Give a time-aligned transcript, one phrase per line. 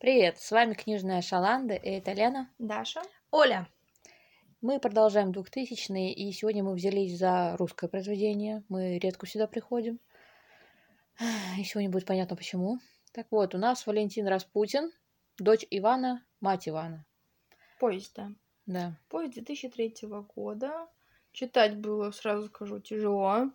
[0.00, 2.48] Привет, с вами книжная Шаланда, и это Лена.
[2.60, 3.02] Даша.
[3.32, 3.68] Оля.
[4.60, 8.62] Мы продолжаем 2000-е, и сегодня мы взялись за русское произведение.
[8.68, 9.98] Мы редко сюда приходим.
[11.58, 12.78] И сегодня будет понятно почему.
[13.12, 14.92] Так вот, у нас Валентин Распутин,
[15.36, 17.04] дочь Ивана, мать Ивана.
[17.80, 18.30] Поезд, да.
[18.66, 18.96] Да.
[19.08, 19.96] Поезд 2003
[20.36, 20.86] года.
[21.32, 23.50] Читать было, сразу скажу, тяжело.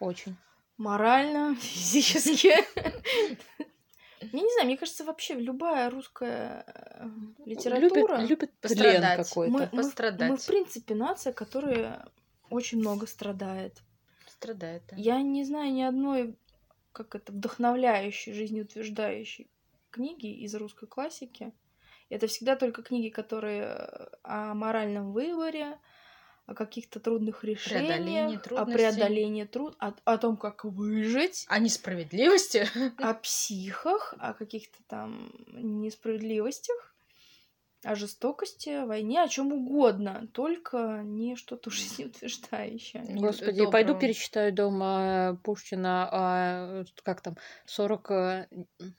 [0.00, 0.34] Очень.
[0.76, 2.52] Морально, физически.
[4.32, 7.06] Я не знаю, мне кажется, вообще любая русская э,
[7.44, 8.18] литература...
[8.18, 9.28] Любит, любит Пострадать.
[9.28, 9.52] какой-то.
[9.52, 10.30] мы, мы- пострадать.
[10.30, 12.06] мы, в принципе, нация, которая
[12.50, 13.82] очень много страдает.
[14.28, 14.82] Страдает.
[14.90, 14.96] да.
[14.96, 16.36] Я не знаю ни одной,
[16.92, 19.50] как это, вдохновляющей, жизнеутверждающей
[19.90, 21.52] книги из русской классики.
[22.10, 25.78] Это всегда только книги, которые э, о моральном выборе,
[26.46, 32.68] о каких-то трудных решениях, Преодолении о преодолении труд, о, о том, как выжить, О несправедливости.
[32.98, 36.93] о психах, о каких-то там несправедливостях,
[37.84, 43.04] о жестокости, о войне, о чем угодно, только не что-то жизнеутверждающее.
[43.08, 43.70] Господи, Доброго.
[43.70, 48.46] пойду перечитаю дома Пушкина, а, как там, 40 э,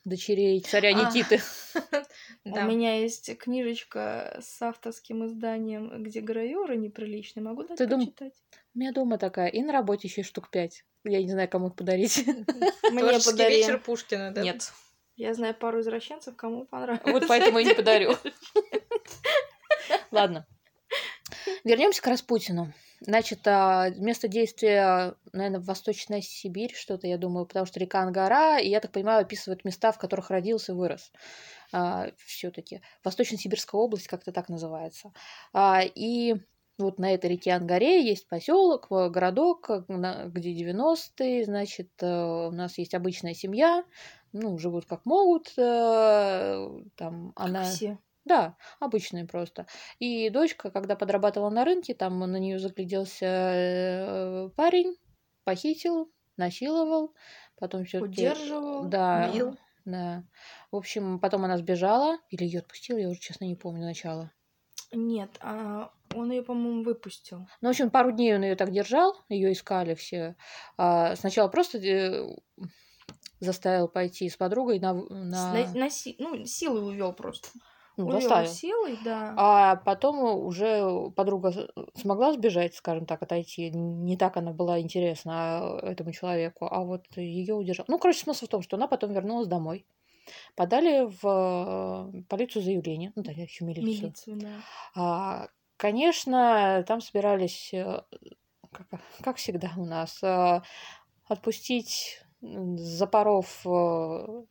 [0.04, 0.92] дочерей царя А.
[0.94, 1.42] Никиты.
[2.46, 7.44] У меня есть книжечка с авторским изданием, где гравюры неприличные.
[7.44, 8.34] Могу дать почитать?
[8.74, 10.86] У меня дома такая, и на работе еще штук пять.
[11.04, 12.26] Я не знаю, кому их подарить.
[12.26, 13.58] Мне Творческий подари.
[13.58, 14.42] вечер Пушкина, да?
[14.42, 14.72] Нет.
[15.16, 17.12] Я знаю пару извращенцев, кому понравилось.
[17.14, 18.16] Вот поэтому и не подарю.
[20.12, 20.46] Ладно.
[21.64, 22.74] Вернемся к Распутину.
[23.00, 28.70] Значит, а, место действия, наверное, Восточная Сибирь, что-то, я думаю, потому что река Ангара, и,
[28.70, 31.12] я так понимаю, описывает места, в которых родился и вырос.
[32.26, 32.82] Все-таки.
[33.04, 35.12] Восточно-Сибирская область как-то так называется.
[35.54, 36.36] А, И
[36.78, 39.84] вот на этой реке Ангаре есть поселок, э, городок, э,
[40.28, 43.86] где 90-е, значит, э, у нас есть обычная семья,
[44.36, 47.64] ну, живут как могут, э, там она...
[47.64, 47.98] Все.
[48.26, 49.68] Да, обычные просто.
[50.00, 54.98] И дочка, когда подрабатывала на рынке, там на нее загляделся э, парень,
[55.44, 57.14] похитил, насиловал,
[57.60, 59.58] потом все Удерживал, Да, бил.
[59.86, 60.24] да.
[60.72, 64.32] В общем, потом она сбежала, или ее отпустил, я уже честно не помню начало.
[64.92, 67.48] Нет, а он ее, по-моему, выпустил.
[67.62, 70.36] Ну, в общем, пару дней он ее так держал, ее искали все.
[70.78, 72.28] А, сначала просто э,
[73.40, 75.54] заставил пойти с подругой на, на...
[75.54, 77.50] На, на си- ну, силой увел просто.
[77.98, 78.50] ну, увел заставил.
[78.50, 79.34] силой, да.
[79.38, 81.54] А потом уже подруга
[81.96, 83.70] смогла сбежать, скажем так, отойти.
[83.72, 87.86] Не так она была интересна этому человеку, а вот ее удержал.
[87.88, 89.86] Ну, короче, смысл в том, что она потом вернулась домой.
[90.56, 93.12] Подали в э, полицию заявление.
[93.16, 94.02] Ну, да, еще милицию.
[94.02, 94.50] Милицию, да.
[94.96, 98.02] А, конечно, там собирались, э,
[98.72, 98.88] как,
[99.22, 100.62] как всегда у нас, э,
[101.28, 102.25] отпустить
[102.78, 104.44] запоров э,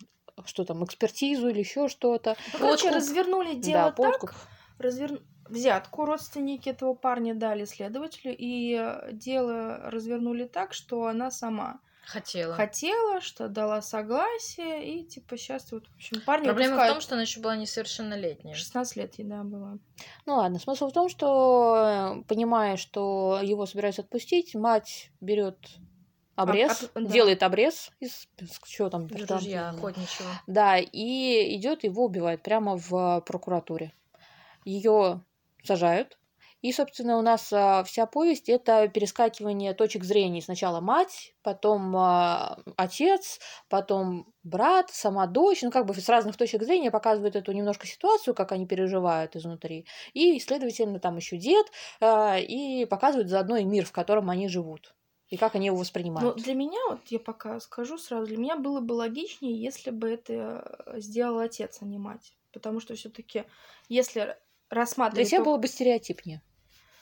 [0.44, 2.36] что там, экспертизу или еще что-то.
[2.52, 2.96] Ну, короче, Подкуп.
[2.96, 4.30] развернули Да, дело так, подкуп.
[4.78, 5.20] развер...
[5.48, 12.54] взятку родственники этого парня дали следователю, и э, дело развернули так, что она сама Хотела.
[12.54, 16.94] хотела, что дала согласие, и типа сейчас вот, в общем, парня Проблема в выпускают.
[16.94, 18.54] том, что она еще была несовершеннолетняя.
[18.54, 19.78] 16 лет ей, да, было.
[20.26, 25.56] Ну ладно, смысл в том, что, э, понимая, что его собираются отпустить, мать берет
[26.36, 27.12] обрез, об- да.
[27.12, 28.28] делает обрез из
[28.64, 30.28] что там, Из ружья охотничьего.
[30.46, 33.92] Да, и идет его убивает прямо в прокуратуре.
[34.64, 35.22] Ее
[35.62, 36.18] сажают.
[36.64, 40.40] И, собственно, у нас а, вся повесть это перескакивание точек зрения.
[40.40, 45.60] Сначала мать, потом а, отец, потом брат, сама дочь.
[45.60, 49.86] Ну, как бы с разных точек зрения показывают эту немножко ситуацию, как они переживают изнутри.
[50.14, 51.66] И, следовательно, там еще дед,
[52.00, 54.94] а, и показывают заодно и мир, в котором они живут.
[55.34, 56.36] И как они его воспринимают.
[56.36, 60.84] для меня, вот я пока скажу сразу, для меня было бы логичнее, если бы это
[60.86, 62.36] э, сделал отец, а не мать.
[62.52, 63.44] Потому что все-таки,
[63.88, 64.38] если Для
[64.70, 65.26] рассматривать...
[65.28, 66.40] тебя только- было бы стереотипнее.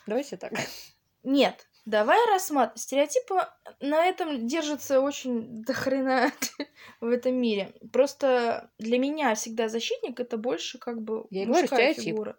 [0.06, 0.52] Давайте так.
[1.22, 2.80] Нет, давай рассматривать.
[2.80, 3.34] Стереотипы
[3.80, 6.32] на этом держатся очень до хрена
[7.02, 7.74] в этом мире.
[7.92, 12.04] Просто для меня всегда защитник это больше как бы Я и говорю, мужская стереотип.
[12.14, 12.36] фигура.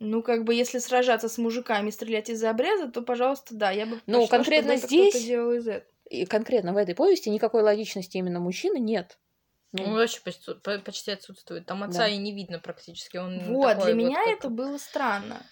[0.00, 4.00] Ну, как бы, если сражаться с мужиками, стрелять из-за обреза, то, пожалуйста, да, я бы
[4.06, 5.86] Ну, конкретно кто-то здесь делал из этого.
[6.08, 9.18] И конкретно в этой повести никакой логичности именно мужчины нет.
[9.72, 11.66] Ну, Ну, вообще почти, по- почти отсутствует.
[11.66, 12.08] Там отца Да.
[12.08, 13.18] и не видно практически.
[13.18, 15.42] Он Вот, для вот меня как- это было странно.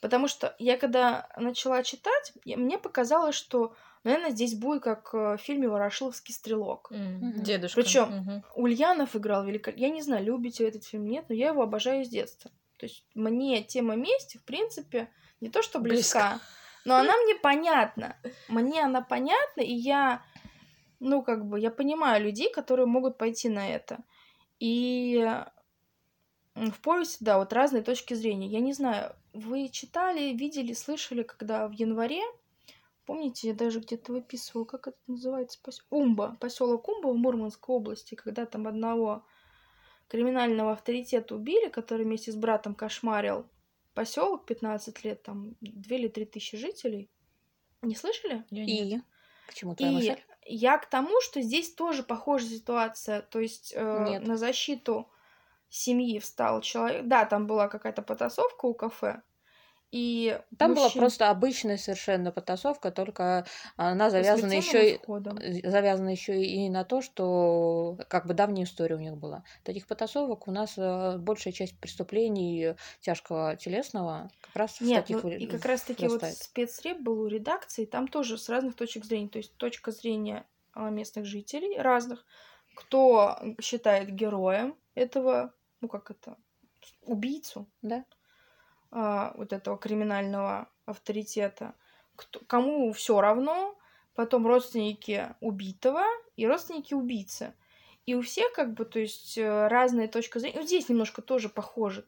[0.00, 5.36] Потому что я когда начала читать, я- мне показалось, что, наверное, здесь будет как э,
[5.36, 6.90] в фильме «Ворошиловский стрелок».
[6.90, 7.42] Мгм.
[7.42, 7.80] Дедушка.
[7.80, 8.44] Причём Мгм.
[8.56, 9.80] Ульянов играл великолепно.
[9.80, 12.50] Я не знаю, любите вы этот фильм, нет, но я его обожаю с детства.
[12.80, 15.10] То есть мне тема мести, в принципе,
[15.42, 16.40] не то что близка,
[16.86, 18.16] но она мне понятна.
[18.48, 20.24] Мне она понятна, и я,
[20.98, 23.98] ну, как бы, я понимаю людей, которые могут пойти на это.
[24.60, 25.22] И
[26.54, 28.48] в повести, да, вот разные точки зрения.
[28.48, 32.22] Я не знаю, вы читали, видели, слышали, когда в январе,
[33.04, 38.14] помните, я даже где-то выписывала, как это называется, пос- Умба, поселок Умба в Мурманской области,
[38.14, 39.22] когда там одного
[40.10, 43.46] криминального авторитета убили, который вместе с братом кошмарил
[43.94, 47.10] поселок 15 лет, там 2 или 3 тысячи жителей.
[47.82, 48.44] Не слышали?
[48.50, 49.02] Я нет.
[49.48, 50.16] И к чему твоя И мысль?
[50.44, 53.22] я к тому, что здесь тоже похожая ситуация.
[53.22, 54.26] То есть э, Нет.
[54.26, 55.08] на защиту
[55.68, 57.06] семьи встал человек.
[57.06, 59.22] Да, там была какая-то потасовка у кафе.
[59.92, 63.44] И Там была мужчин просто обычная совершенно потасовка, только
[63.76, 69.00] она завязана еще и завязана еще и на то, что как бы давняя история у
[69.00, 69.42] них была.
[69.64, 75.24] Таких потасовок у нас э, большая часть преступлений тяжкого телесного как раз в Нет, таких
[75.24, 79.04] ну и как раз таки вот спецреп был у редакции, там тоже с разных точек
[79.04, 79.28] зрения.
[79.28, 82.24] То есть точка зрения а, местных жителей разных,
[82.76, 86.36] кто считает героем этого, ну как это,
[87.02, 88.04] убийцу, Да?
[88.90, 91.74] А, вот этого криминального авторитета,
[92.16, 93.78] кто, кому все равно,
[94.14, 96.02] потом родственники убитого
[96.36, 97.54] и родственники убийцы.
[98.06, 100.60] И у всех как бы, то есть э, разная точка зрения.
[100.60, 102.04] Ну, здесь немножко тоже похоже.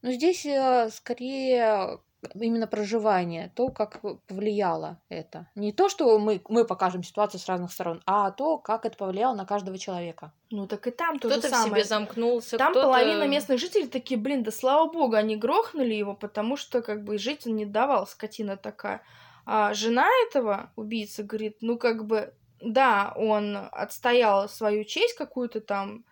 [0.00, 2.00] Но здесь э, скорее
[2.34, 5.48] именно проживание, то, как повлияло это.
[5.54, 9.34] Не то, что мы, мы покажем ситуацию с разных сторон, а то, как это повлияло
[9.34, 10.32] на каждого человека.
[10.50, 11.82] Ну так и там то же Кто-то в самое.
[11.82, 12.86] себе замкнулся, Там кто-то...
[12.86, 17.18] половина местных жителей такие, блин, да слава богу, они грохнули его, потому что как бы
[17.18, 19.02] жить он не давал, скотина такая.
[19.44, 26.04] А жена этого убийцы говорит, ну как бы, да, он отстоял свою честь какую-то там,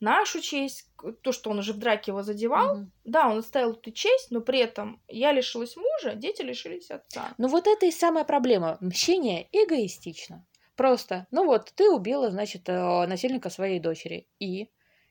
[0.00, 0.87] нашу честь,
[1.22, 2.92] то, что он уже в драке его задевал, Мгм.
[3.04, 7.34] да, он отстоял эту честь, но при этом я лишилась мужа, дети лишились отца.
[7.38, 8.78] Ну вот это и самая проблема.
[8.80, 10.44] Мщение эгоистично.
[10.76, 14.28] Просто, ну вот, ты убила, значит, э, насильника своей дочери.
[14.38, 14.68] И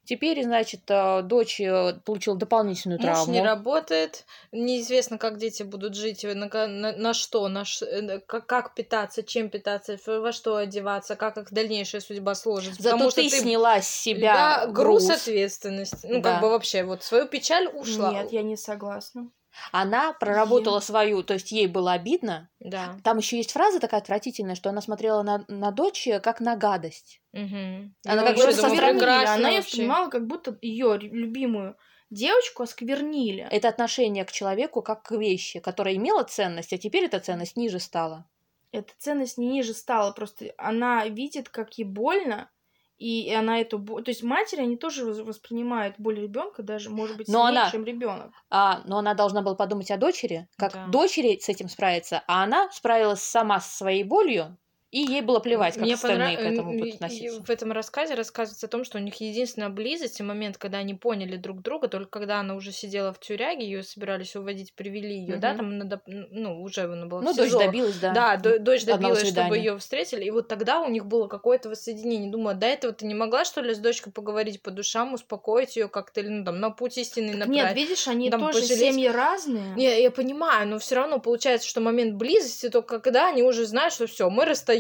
[0.08, 3.34] теперь, значит, э, дочь э, получила дополнительную Муж травму.
[3.34, 8.48] не работает, неизвестно, как дети будут жить, на, на, на что, на ш- э, как,
[8.48, 12.82] как питаться, чем питаться, во что одеваться, как их дальнейшая судьба сложится.
[12.82, 14.34] Зато потому что ты, сняла с себя
[14.66, 15.22] да, груз, груз.
[15.22, 16.08] ответственности.
[16.10, 16.32] Ну, Да.
[16.34, 18.12] как бы вообще, вот свою печаль ушла.
[18.12, 19.30] Нет, я не согласна.
[19.72, 22.50] Она проработала свою, то есть ей было обидно.
[22.60, 22.98] Да.
[23.04, 26.56] Там еще есть фраза такая отвратительная, что она смотрела на, на дочь э, как на
[26.56, 27.22] гадость.
[27.34, 27.96] Мгм.
[28.06, 31.78] Она как бы осквернили, она ее воспринимала, как будто ее любимую
[32.10, 33.48] девочку осквернили.
[33.52, 37.80] Это отношение к человеку как к вещи, которая имела ценность, а теперь эта ценность ниже
[37.80, 38.26] стала.
[38.72, 42.50] эта ценность не ниже стала, просто она видит, как ей больно,
[42.98, 44.04] и она эту боль...
[44.04, 47.84] То есть матери, они тоже воспринимают боль ребенка даже, может быть, Но сильнее, она- чем
[47.86, 48.32] ребенок.
[48.50, 50.88] А, но она должна была подумать о дочери, как Да.
[50.88, 54.58] дочери с этим справиться, а она справилась сама со своей болью,
[54.90, 57.44] и ей было плевать, как Мне остальные понрав- к этому будут относиться.
[57.44, 60.94] В этом рассказе рассказывается о том, что у них единственная близость и момент, когда они
[60.94, 65.38] поняли друг друга, только когда она уже сидела в тюряге, ее собирались уводить, привели ее,
[65.38, 65.58] да, Мгм.
[65.58, 68.14] там надо, ну, уже она была Ну, дочь добилась, да.
[68.14, 72.32] Да, до- дочь добилась, чтобы ее встретили, и вот тогда у них было какое-то воссоединение.
[72.32, 75.90] Думаю, до этого ты не могла, что ли, с дочкой поговорить по душам, успокоить ее
[75.90, 77.76] как-то, или, ну, там, на путь истинный Так направить?
[77.76, 78.94] нет, видишь, они там тоже пожалеть.
[78.94, 79.76] семьи разные.
[79.76, 83.94] Не, я понимаю, но все равно получается, что момент близости только когда они уже знают,
[83.94, 84.77] что все, мы расстаемся,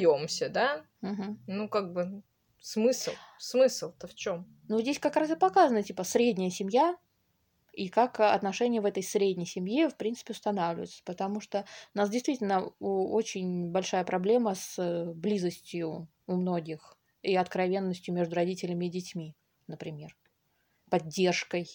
[0.49, 0.85] да?
[1.01, 1.39] Мгм.
[1.47, 2.21] Ну, как бы,
[2.59, 3.11] смысл?
[3.39, 4.47] Смысл-то в чем?
[4.67, 6.97] Ну, здесь как раз и показано, типа, средняя семья,
[7.77, 11.03] и как а, отношения в этой средней семье, в принципе, устанавливаются.
[11.05, 18.15] Потому что у нас действительно очень большая проблема с э, близостью у многих и откровенностью
[18.15, 19.35] между родителями и детьми,
[19.67, 20.17] например.
[20.89, 21.69] Поддержкой,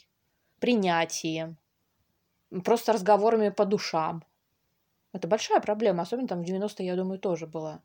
[0.59, 1.57] принятием,
[2.65, 4.25] просто разговорами по душам.
[5.13, 7.81] Это большая проблема, особенно там в 90-е, я думаю, тоже была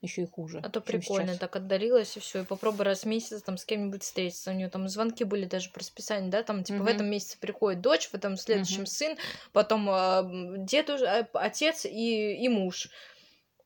[0.00, 0.60] еще и хуже.
[0.62, 1.38] А то прикольно, сейчас.
[1.38, 4.50] так отдарилась и все, и попробуй раз в месяц там с кем-нибудь встретиться.
[4.50, 6.88] У нее там звонки были даже по расписанию, да, там типа в Мгм.
[6.88, 8.86] этом месяце приходит дочь, в этом следующем Мгм.
[8.86, 9.16] сын,
[9.52, 12.88] потом э, дедуж, э, отец и, и муж.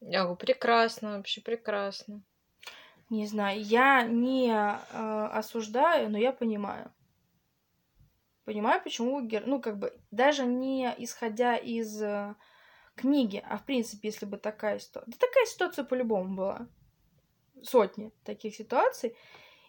[0.01, 2.23] Я говорю, прекрасно, вообще прекрасно.
[3.11, 6.93] Не знаю, я не э, осуждаю, но я понимаю.
[8.45, 9.21] Понимаю, почему.
[9.21, 12.35] Ну, как бы, даже не исходя из э,
[13.01, 15.11] книги, а в принципе, если бы такая ситуация...
[15.11, 16.67] Да такая ситуация по-любому была.
[17.63, 19.15] Сотни таких ситуаций.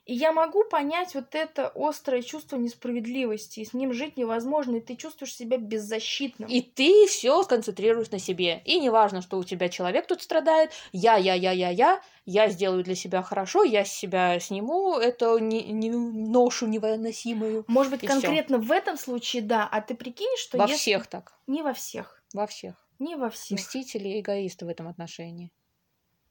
[0.08, 3.60] И я могу понять вот это острое чувство несправедливости.
[3.60, 6.50] И с ним жить невозможно, и ты чувствуешь себя беззащитным.
[6.50, 8.62] И ты все концентрируешь на себе.
[8.66, 10.72] И не важно, что у тебя человек тут страдает.
[10.92, 12.02] Я, я, я, я, я.
[12.26, 17.66] Я сделаю для себя хорошо, я с себя сниму эту не, не- ношу невыносимую.
[17.68, 18.22] Может быть, И всё.
[18.22, 21.34] конкретно в этом случае да, а ты прикинь, что Во если- всех так.
[21.48, 22.24] Не во всех.
[22.34, 22.76] Во всех.
[23.01, 23.58] Не во всех.
[23.60, 25.51] Мстители и эгоисты в этом отношении.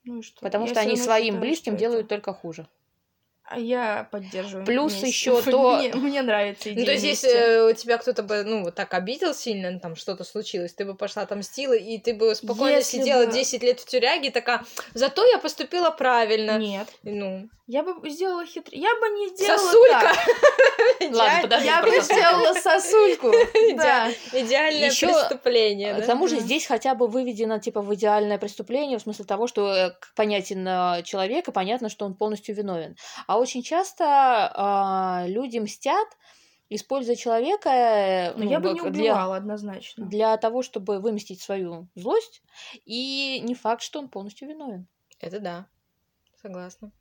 [0.04, 0.40] Ну и что?
[0.40, 2.68] Потому Я что они своим считаю, близким что делают это- только хуже.
[3.52, 4.64] А я поддерживаю.
[4.64, 5.08] Плюс вместе.
[5.08, 7.46] ещё то- Мне, мне нравится идея Ну, то есть, если вместе.
[7.48, 10.84] э, у тебя кто-то бы, ну, вот так обидел сильно, ну, там что-то случилось, ты
[10.84, 14.62] бы пошла отомстила, и ты бы спокойно Если сидела бы- 10 лет в тюряге, такая,
[14.94, 16.58] зато я поступила правильно.
[16.58, 16.86] Нет.
[17.02, 18.82] Ну, Я бы сделала хитрее.
[18.82, 20.12] Я бы не сделала сосулька!
[21.12, 23.32] Ладно, подожди, Я бы сделала сосульку.
[23.76, 24.08] Да.
[24.32, 29.24] Идеальное преступление, К тому же здесь хотя бы выведено типа в идеальное преступление, в смысле
[29.24, 32.96] того, что э, понятен э, человек, и понятно, что он полностью виновен.
[33.26, 36.08] А очень часто а, люди мстят,
[36.68, 40.06] используя человека э, Но ну, я бы не как для, убивала однозначно.
[40.06, 42.42] для того, чтобы выместить свою злость,
[42.84, 44.86] и не факт, что он полностью виновен.
[45.18, 45.66] Это да,
[46.40, 46.92] согласна.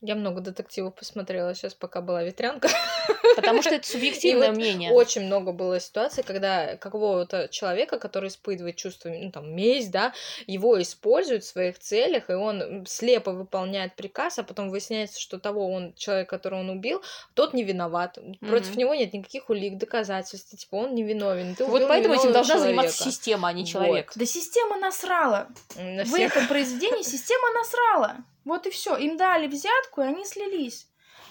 [0.00, 2.68] Я много детективов посмотрела сейчас, пока была ветрянка.
[3.34, 4.92] Потому что это субъективное вот мнение.
[4.92, 10.12] Очень много было ситуаций, когда какого-то человека, который испытывает чувство, ну, там, месть, да,
[10.46, 15.70] его используют в своих целях, и он слепо выполняет приказ, а потом выясняется, что того
[15.72, 17.02] он, человек, которого он убил,
[17.34, 18.18] тот не виноват.
[18.40, 21.54] Против него нет никаких улик, доказательств, типа, он не виновен.
[21.54, 23.70] Ты Вот поэтому этим должна заниматься система, а не Вот.
[23.70, 24.12] человек.
[24.14, 25.48] Да система насрала.
[25.76, 28.16] На В этом произведении система насрала.
[28.44, 28.96] Вот и все.
[28.96, 30.86] Им дали взятку, и они слились.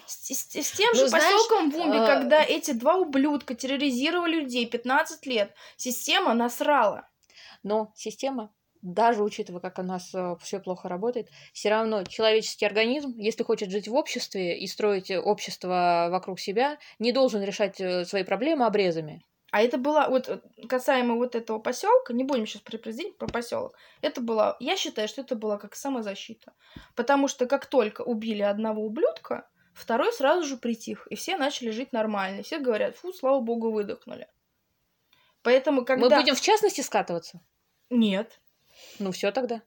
[0.07, 4.41] С, с- с тем Ну, же знаешь, поселком Вумби, а- когда эти два ублюдка терроризировали
[4.41, 7.07] людей 15 лет, система насрала.
[7.63, 13.43] Но система, даже учитывая, как у нас все плохо работает, все равно человеческий организм, если
[13.43, 18.24] хочет жить в обществе и строить э, общество вокруг себя, не должен решать э, свои
[18.24, 19.25] проблемы обрезами.
[19.51, 23.75] А это было, вот э, касаемо вот этого поселка, не будем сейчас президент, про поселок.
[24.01, 26.53] Это было, я считаю, что это было как самозащита.
[26.93, 31.94] Потому что как только убили одного ублюдка, второй сразу же притих, и все начали жить
[31.94, 32.41] нормально.
[32.44, 34.27] Все говорят, фу, слава богу, выдохнули.
[35.44, 36.10] Поэтому когда...
[36.10, 37.39] Мы будем в частности скатываться?
[37.91, 38.39] Нет.
[39.00, 39.62] Ну все тогда.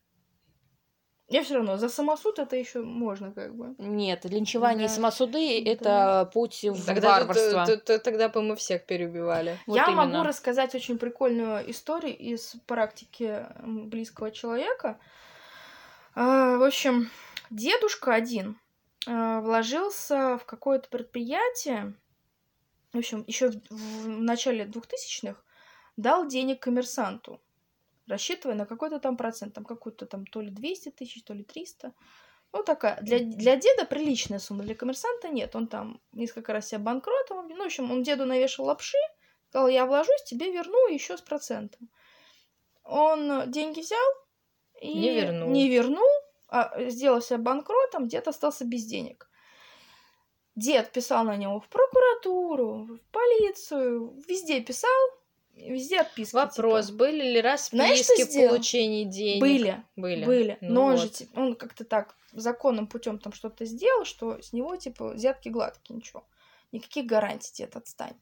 [1.31, 3.75] Я все равно, за самосуд это еще можно как бы.
[3.77, 4.95] Нет, линчевание и Да.
[4.95, 5.71] самосуды Да.
[5.71, 7.67] это путь в Тогда, варварство.
[7.67, 9.59] т- т- т- тогда бы мы всех переубивали.
[9.67, 10.07] Вот я именно.
[10.07, 14.99] могу рассказать очень прикольную историю из практики близкого человека.
[16.15, 17.11] А, В общем,
[17.51, 18.59] дедушка один
[19.09, 21.95] вложился в какое-то предприятие,
[22.93, 25.41] в общем, еще в, в начале 2000-х
[25.97, 27.41] дал денег коммерсанту,
[28.07, 31.93] рассчитывая на какой-то там процент, там какой-то там то ли 200 тысяч, то ли 300.
[32.53, 33.01] Ну, такая.
[33.03, 35.55] Для, для деда приличная сумма, для коммерсанта нет.
[35.55, 37.47] Он там несколько раз себя банкротом.
[37.49, 38.97] Ну, в общем, он деду навешал лапши,
[39.49, 41.91] сказал, я вложусь, тебе верну еще с процентом.
[42.85, 44.09] Он деньги взял
[44.81, 45.51] и Не вернул.
[45.51, 46.18] не вернул, а
[46.89, 49.29] сделал себя банкротом, дед остался без денег.
[50.55, 54.91] Дед писал на него в прокуратуру, в полицию, везде писал,
[55.55, 56.35] везде отписки.
[56.35, 56.99] Вопрос, типа.
[56.99, 59.41] были ли что расписки в получении денег?
[59.41, 60.25] Были, Были.
[60.25, 60.59] были.
[60.61, 61.01] Ну но он вот.
[61.01, 65.49] же, типа, он как-то так законным путем там что-то сделал, что с него, типа, взятки
[65.49, 66.27] гладкие, ничего.
[66.73, 68.19] Никаких гарантий, дед, отстань.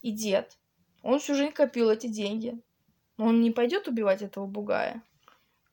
[0.00, 0.58] И дед,
[1.02, 2.60] он всю жизнь копил эти деньги.
[3.16, 5.02] Он не пойдет убивать этого бугая.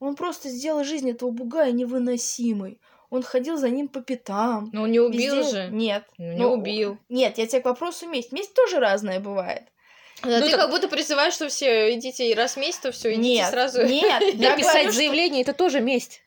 [0.02, 2.80] Он просто сделал жизнь этого бугая невыносимой.
[3.12, 4.70] Он ходил за ним по пятам.
[4.74, 5.70] Но он не убил везде- же.
[5.72, 6.04] Нет.
[6.18, 6.98] Ну, не убил.
[7.08, 8.32] Нет, я тебе к вопросу месть.
[8.32, 9.64] Месть тоже разная бывает.
[10.24, 12.92] Да Ну, ты так- как будто призываешь, что все идите и раз в месяц, то
[12.92, 13.84] все, идите нет, сразу.
[13.86, 14.22] нет.
[14.40, 16.22] Написать говорю, заявление это тоже месть.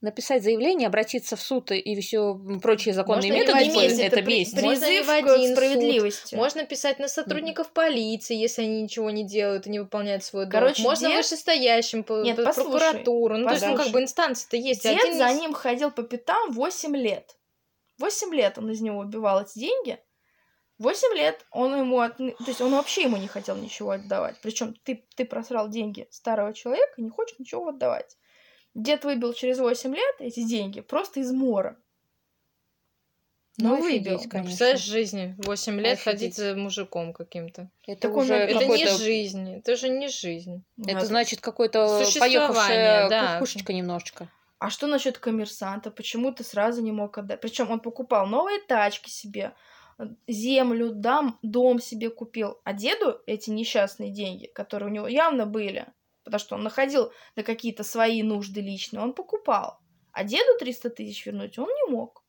[0.00, 4.38] Написать заявление, обратиться в суд и все прочие законные Можно не методы месте, это при-
[4.38, 4.54] месть.
[4.54, 5.46] Не Призыв к суд.
[5.56, 6.34] справедливости.
[6.36, 10.52] Можно писать на сотрудников полиции, если они ничего не делают и не выполняют свой долг.
[10.52, 13.38] Короче, Можно дед- вышестоящим, по, Нет, по послушай, прокуратуру.
[13.38, 13.92] Ну, то есть, ну, как послушай.
[13.92, 14.82] бы инстанции-то есть.
[14.84, 17.36] Дед Один за из- ним ходил по пятам 8 лет.
[17.98, 19.98] 8 лет он из него убивал эти деньги.
[20.78, 22.18] 8 лет он ему от...
[22.18, 24.36] То есть он вообще ему не хотел ничего отдавать.
[24.42, 28.16] Причем ты, ты просрал деньги старого человека и не хочешь ничего отдавать.
[28.78, 31.76] Дед выбил через 8 лет эти деньги просто из мора.
[33.56, 34.12] Ну, Ну, офигеть, выбил.
[34.12, 34.42] Ну, конечно.
[34.44, 35.34] Представляешь, жизни.
[35.38, 36.04] 8 лет Офигеть.
[36.04, 37.70] ходить за мужиком каким-то.
[37.88, 39.50] Это Так уже Это не жизнь.
[39.56, 40.64] Это же не жизнь.
[40.78, 41.06] Это Вот.
[41.08, 43.32] значит какой-то Существование, поехавшая да.
[43.32, 44.28] кукушечка немножечко.
[44.60, 45.90] А что насчет коммерсанта?
[45.90, 47.40] Почему ты сразу не мог отдать?
[47.40, 49.54] Причем он покупал новые тачки себе,
[50.28, 52.60] землю, дом, дом себе купил.
[52.62, 55.86] А деду эти несчастные деньги, которые у него явно были,
[56.28, 59.80] потому что он находил на какие-то свои нужды личные, он покупал.
[60.12, 62.22] А деду 300 тысяч вернуть он не мог.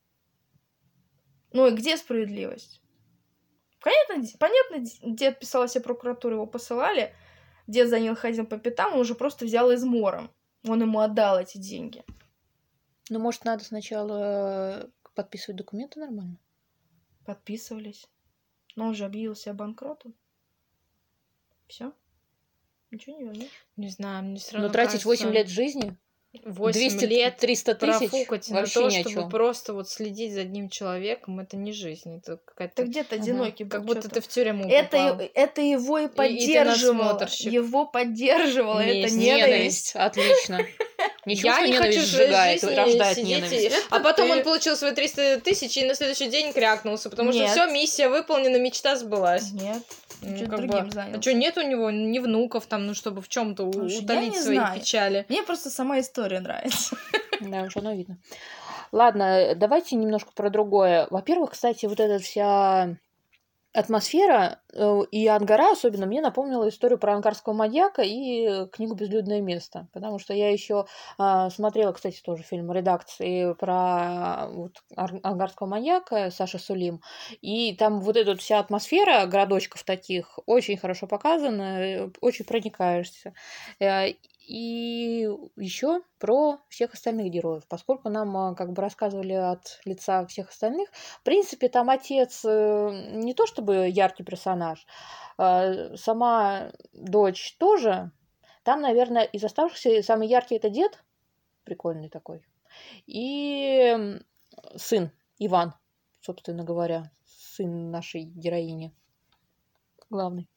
[1.51, 2.81] Ну и где справедливость?
[3.81, 7.13] Понятно, понятно, дед писал себе прокуратуру, его посылали,
[7.67, 10.31] дед за ним ходил по пятам, он уже просто взял измором.
[10.67, 12.03] Он ему отдал эти деньги.
[13.09, 16.37] Ну, может, надо сначала э, подписывать документы нормально?
[17.25, 18.07] Подписывались.
[18.75, 20.13] Но он же объявил себя банкротом.
[21.67, 21.93] Все.
[22.91, 23.49] Ничего не вернешь.
[23.77, 25.95] Не знаю, мне все Но равно тратить 8 кажется- лет жизни?
[26.45, 30.33] 8 200 лет 300 тысяч профукать на вообще то, ни о чтобы просто вот следить
[30.35, 32.83] за одним человеком, это не жизнь, это Ты какая-то...
[32.83, 33.23] где-то Мгм.
[33.23, 33.71] одинокий был.
[33.71, 35.21] Как будто ты в тюрьму Это, попал.
[35.33, 37.03] это его и И- и ты поддерживало.
[37.03, 37.51] надсмотрщик.
[37.51, 38.79] его поддерживало.
[38.79, 39.15] Это Месть.
[39.15, 39.95] ненависть.
[39.95, 40.59] Отлично.
[41.25, 43.65] Ничего, Я что не хочу ненависть сжигает, рождает сидеть ненависть.
[43.65, 44.33] и- А потом ты.
[44.37, 47.51] он получил свои 300 тысяч и на следующий день крякнулся, потому что Нет.
[47.51, 49.51] все, миссия выполнена, мечта сбылась.
[49.51, 49.81] Нет.
[50.21, 51.21] Ну, как бы, другим А занялся.
[51.21, 53.27] что, нет у него ни внуков там, ну, чтобы в
[53.93, 54.79] я утолить не свои знаю.
[54.79, 55.25] печали?
[55.29, 56.95] Мне просто сама история нравится.
[57.41, 58.17] Да, уж оно видно.
[58.91, 61.07] Ладно, давайте немножко про другое.
[61.09, 62.97] Во-первых, кстати, вот эта вся
[63.73, 69.41] атмосфера э, и Ангара особенно мне напомнила историю про ангарского маньяка и э, книгу «Безлюдное
[69.41, 70.85] место», потому что я еще
[71.49, 77.01] смотрела, кстати, тоже фильм редакции про вот, ар- ангарского маньяка Саши Сулим,
[77.41, 83.33] и там вот эта вся атмосфера городочков таких очень хорошо показана, э, очень проникаешься.
[84.49, 90.49] И еще про всех остальных героев, поскольку нам а, как бы рассказывали от лица всех
[90.49, 94.87] остальных, в принципе, там отец э, не то чтобы яркий персонаж,
[95.37, 98.09] а сама дочь тоже.
[98.63, 101.03] Там, наверное, из оставшихся самый яркий это дед,
[101.63, 102.41] прикольный такой,
[103.05, 104.19] и
[104.75, 105.75] сын Иван,
[106.21, 108.95] собственно говоря, сын нашей героини
[110.09, 110.49] главный.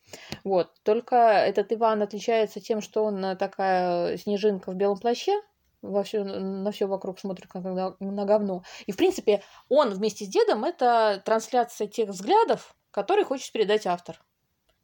[0.45, 0.71] Вот.
[0.83, 5.41] Только этот Иван отличается тем, что он э, такая снежинка в белом плаще,
[5.83, 8.63] во всё, на все вокруг смотрит как на, на говно.
[8.87, 14.21] И, в принципе, он вместе с дедом это трансляция тех взглядов, которые хочет передать автор.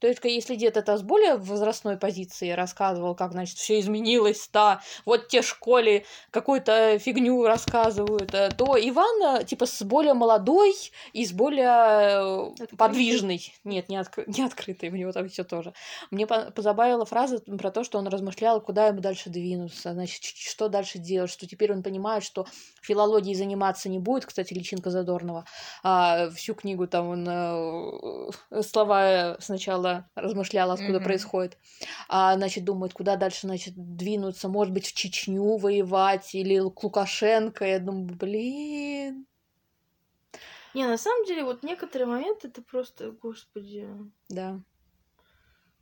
[0.00, 4.80] То есть, если дед это с более возрастной позиции рассказывал, как, значит, все изменилось, да,
[5.04, 10.72] вот те школе какую-то фигню рассказывают, э, то Иван, э, типа, с более молодой
[11.12, 12.78] и с более э, Открытый.
[12.78, 13.52] подвижный.
[13.64, 15.72] Нет, не, откры- не открытый, у него там все тоже.
[16.10, 20.68] Мне по- позабавила фраза про то, что он размышлял, куда ему дальше двинуться, значит, что
[20.68, 22.46] дальше делать, что теперь он понимает, что
[22.82, 25.44] филологией заниматься не будет, кстати, личинка Задорнова,
[25.82, 31.04] а всю книгу там он слова сначала размышлял, откуда Мгм.
[31.04, 31.58] происходит,
[32.08, 37.64] а, значит, думает, куда дальше, значит, двинуться, может быть, в Чечню воевать или к Лукашенко,
[37.66, 39.26] я думаю, блин,
[40.74, 43.88] Не, на самом деле, вот некоторые моменты это просто, господи.
[44.28, 44.60] да.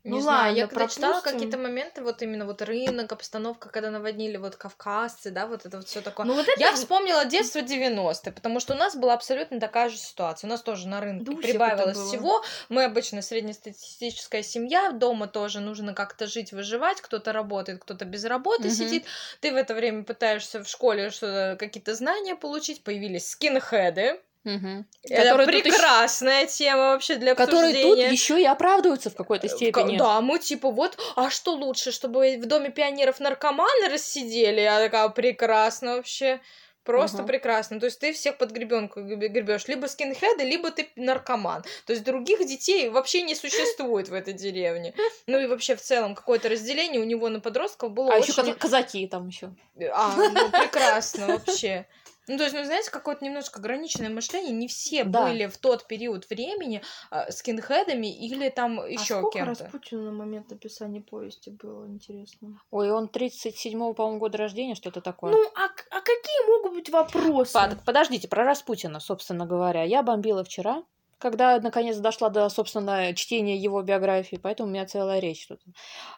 [0.06, 3.90] Не Ну знаю, я ладно, когда читала какие-то моменты, вот именно вот рынок, обстановка, когда
[3.90, 6.26] наводнили вот кавказцы, да, вот это вот все такое.
[6.26, 9.96] Ну вот это Я вспомнила детство 90-е, потому что у нас была абсолютно такая же
[9.96, 10.46] ситуация.
[10.46, 12.42] У нас тоже на рынке Да прибавилось всего.
[12.68, 17.00] Мы обычно среднестатистическая семья, дома тоже нужно как-то жить, выживать.
[17.00, 18.70] Кто-то работает, кто-то без работы Мгм.
[18.70, 19.06] сидит.
[19.40, 22.84] Ты в это время пытаешься в школе что какие-то знания получить.
[22.84, 24.20] Появились скинхеды.
[24.46, 24.86] Мгм.
[25.02, 28.12] Это прекрасная тема вообще для которые тут обсуждения.
[28.12, 29.96] еще и оправдываются в какой-то ка- степени.
[29.98, 34.60] Да, мы типа вот, а что лучше, чтобы в доме пионеров наркоманы рассидели?
[34.60, 36.40] Я такая, прекрасно вообще.
[36.84, 37.26] Просто Ага.
[37.26, 37.80] прекрасно.
[37.80, 39.66] То есть ты всех под гребенку гребешь.
[39.66, 41.64] Либо скинхеды, либо ты наркоман.
[41.84, 44.94] То есть других детей вообще не существует в этой деревне.
[45.26, 48.32] Ну и вообще в целом какое-то разделение у него на подростков было А очень...
[48.44, 49.50] еще казаки там еще.
[49.92, 51.86] А, ну прекрасно вообще.
[52.28, 54.52] Ну, то есть, ну, знаете, какое-то немножко ограниченное мышление.
[54.52, 55.22] Не все Да.
[55.24, 59.64] были в тот период времени а, скинхедами или там а еще сколько кем-то.
[59.64, 62.60] Распутину на момент написания повести было, интересно?
[62.70, 65.32] Ой, он 37-го, по-моему, года рождения, что-то такое.
[65.32, 67.52] Ну, а, а какие могут быть вопросы?
[67.52, 69.82] Под- подождите, про Распутина, собственно говоря.
[69.84, 70.82] Я бомбила вчера,
[71.18, 75.60] когда наконец дошла до, собственно, чтения его биографии, поэтому у меня целая речь тут.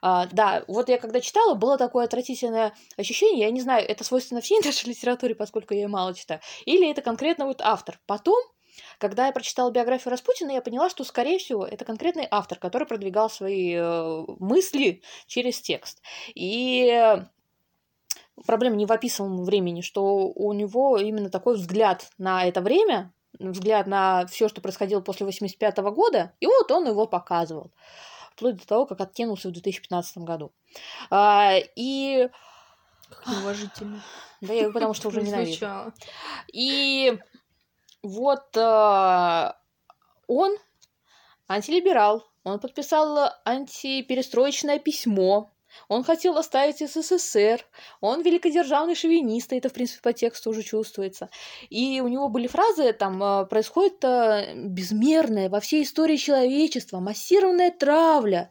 [0.02, 4.40] А, да, вот я когда читала, было такое отвратительное ощущение, я не знаю, это свойственно
[4.40, 8.00] всей нашей литературе, поскольку я ее мало читаю, или это конкретно вот автор.
[8.06, 8.42] Потом,
[8.98, 13.30] когда я прочитала биографию Распутина, я поняла, что, скорее всего, это конкретный автор, который продвигал
[13.30, 16.02] свои э, мысли через текст.
[16.34, 17.24] И э,
[18.46, 23.86] проблема не в описанном времени, что у него именно такой взгляд на это время, взгляд
[23.86, 27.72] на все, что происходило после 85 года, и вот он его показывал.
[28.32, 30.52] Вплоть до того, как откинулся в 2015 году.
[31.10, 32.28] А, и...
[33.10, 34.02] Как неуважительно.
[34.40, 35.92] Да я потому что уже ненавижу.
[36.52, 37.18] И
[38.02, 39.58] вот а,
[40.26, 40.56] он
[41.48, 45.50] антилиберал, он подписал антиперестроечное письмо,
[45.88, 47.64] он хотел оставить СССР,
[48.00, 51.30] он великодержавный шовинист, и это, в принципе, по тексту уже чувствуется.
[51.70, 57.70] И у него были фразы, там, а, происходит а, безмерная во всей истории человечества массированная
[57.70, 58.50] травля,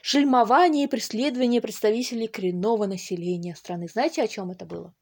[0.00, 3.88] шельмование и преследование представителей коренного населения страны.
[3.88, 4.94] Знаете, о чем это было?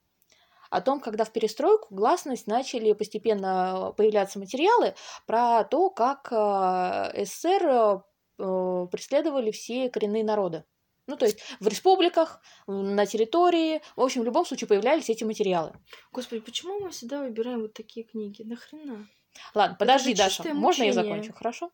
[0.74, 8.02] о том, когда в перестройку гласность начали постепенно появляться материалы про то, как э, СССР
[8.38, 10.64] э, преследовали все коренные народы.
[11.06, 15.72] Ну, то есть в республиках, на территории, в общем, в любом случае появлялись эти материалы.
[16.12, 18.42] Господи, почему мы всегда выбираем вот такие книги?
[18.42, 19.06] Нахрена?
[19.54, 20.92] Ладно, подожди, Даша, чистое можно я мучение.
[20.92, 21.70] закончу, хорошо?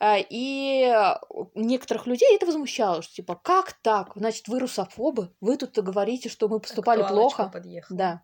[0.00, 0.92] А, И
[1.54, 4.12] некоторых людей это возмущало, что типа, как так?
[4.14, 5.32] Значит, вы русофобы?
[5.40, 7.50] Вы тут говорите, что мы поступали плохо.
[7.52, 7.98] подъехала.
[7.98, 8.22] Да.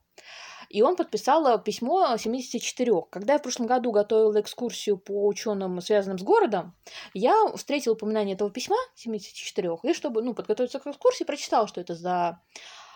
[0.73, 3.03] И он подписал э, письмо 74.
[3.11, 6.75] Когда я в прошлом году готовила экскурсию по ученым, связанным с городом,
[7.13, 9.77] я встретила упоминание этого письма 74.
[9.83, 12.41] И чтобы ну, подготовиться к экскурсии, прочитала, что это за...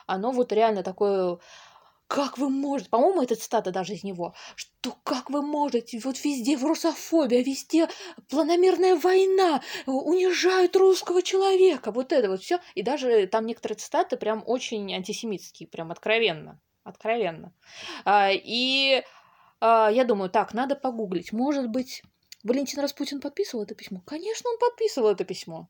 [0.06, 1.38] Оно вот реально такое...
[2.06, 6.56] Как вы можете, по-моему, это цитата даже из него, что как вы можете, вот везде
[6.56, 7.88] русофобия, везде
[8.30, 12.60] планомерная война, унижают русского человека, вот это вот все.
[12.76, 17.52] И даже там некоторые цитаты прям очень антисемитские, прям откровенно откровенно.
[18.04, 19.02] А, И
[19.60, 21.32] а, я думаю, так, надо погуглить.
[21.32, 22.02] Может быть,
[22.44, 24.00] Валентин Распутин подписывал это письмо?
[24.06, 25.68] Конечно, он подписывал это письмо.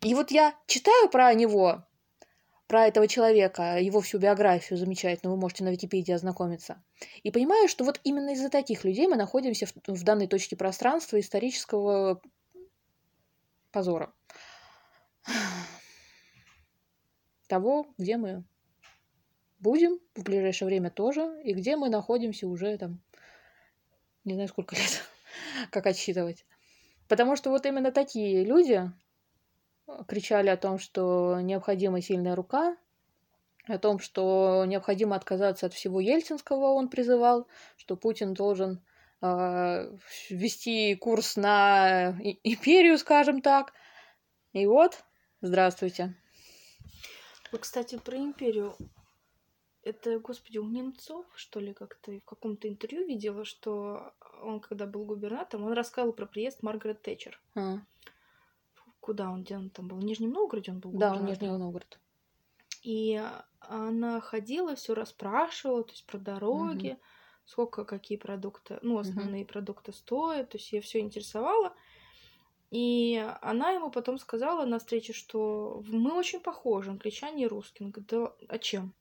[0.00, 1.86] И вот я читаю про него,
[2.66, 6.82] про этого человека, его всю биографию замечательную, вы можете на Википедии ознакомиться,
[7.22, 11.18] и понимаю, что вот именно из-за таких людей мы находимся в, в данной точке пространства
[11.18, 12.20] исторического
[13.70, 14.12] позора.
[17.46, 18.44] Того, где мы
[19.58, 23.00] будем в ближайшее время тоже, и где мы находимся уже там,
[24.24, 25.02] не знаю сколько лет,
[25.70, 26.44] как отсчитывать.
[27.08, 28.90] Потому что вот именно такие люди
[30.08, 32.76] кричали о том, что необходима сильная рука,
[33.66, 38.82] о том, что необходимо отказаться от всего ельцинского, он призывал, что Путин должен
[39.22, 39.96] э,
[40.30, 43.72] вести курс на империю, скажем так.
[44.52, 45.04] И вот,
[45.40, 46.14] здравствуйте.
[47.52, 48.74] Вот, кстати, про империю.
[49.86, 55.04] Это, господи, у Немцов, что ли, как-то в каком-то интервью видела, что он, когда был
[55.04, 57.40] губернатором, он рассказывал про приезд Маргарет Тэтчер.
[57.54, 57.78] А,
[58.98, 59.98] Куда он, где он там был?
[59.98, 61.52] В Нижнем Новгороде он был да, он губернатором?
[61.52, 62.00] Нижний Новгород.
[62.82, 63.22] И
[63.60, 66.98] она ходила, все расспрашивала, то есть про дороги,
[67.44, 71.72] сколько какие продукты, ну, основные продукты стоят, то есть ее все интересовало.
[72.72, 77.86] И она ему потом сказала на встрече, что мы очень похожи, англичане и русские.
[77.86, 78.92] Он говорит, да, а чем?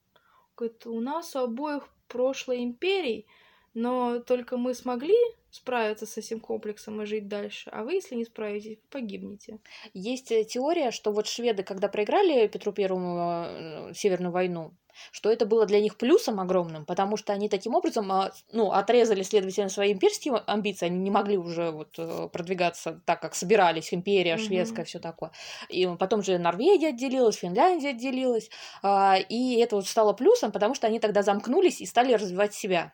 [0.56, 3.28] Говорит, у нас у обоих прошлое империй,
[3.76, 5.16] но только мы смогли
[5.52, 9.60] справиться с этим комплексом и жить дальше, а вы, если не справитесь, вы погибнете.
[9.94, 14.74] Есть э, теория, что вот шведы, когда проиграли Петру Первому э, Северную войну,
[15.12, 19.24] что это было для них плюсом огромным, потому что они таким образом а, ну, отрезали,
[19.24, 24.38] следовательно, свои имперские амбиции, они не могли уже вот э, продвигаться так, как собирались, империя
[24.38, 25.32] шведская, все такое.
[25.70, 28.50] И потом же Норвегия отделилась, Финляндия отделилась,
[28.82, 32.94] а, и это вот стало плюсом, потому что они тогда замкнулись и стали развивать себя.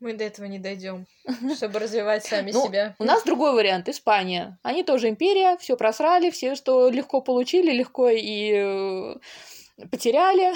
[0.00, 1.06] Мы до этого не дойдем,
[1.56, 2.94] чтобы развивать сами Ну, себя.
[2.98, 4.58] У нас другой вариант, Испания.
[4.62, 9.14] Они тоже империя, все просрали, все, что легко получили, легко и э,
[9.90, 10.52] потеряли.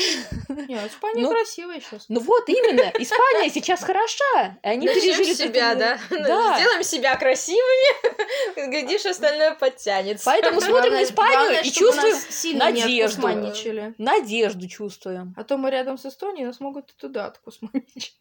[0.69, 2.07] Нет, Испания Ну, красивая сейчас.
[2.09, 4.59] Ну вот именно, Испания сейчас хороша.
[4.63, 6.27] и Они Начнем пережили себя, такую- да?
[6.29, 6.59] Да.
[6.59, 10.25] Сделаем себя красивыми, глядишь, остальное подтянется.
[10.27, 13.95] Поэтому смотрим на Испанию главное, и чувствуем надежду.
[13.99, 15.35] надежду чувствуем.
[15.37, 18.15] А то мы рядом с Эстонией, нас могут и туда откусманичать.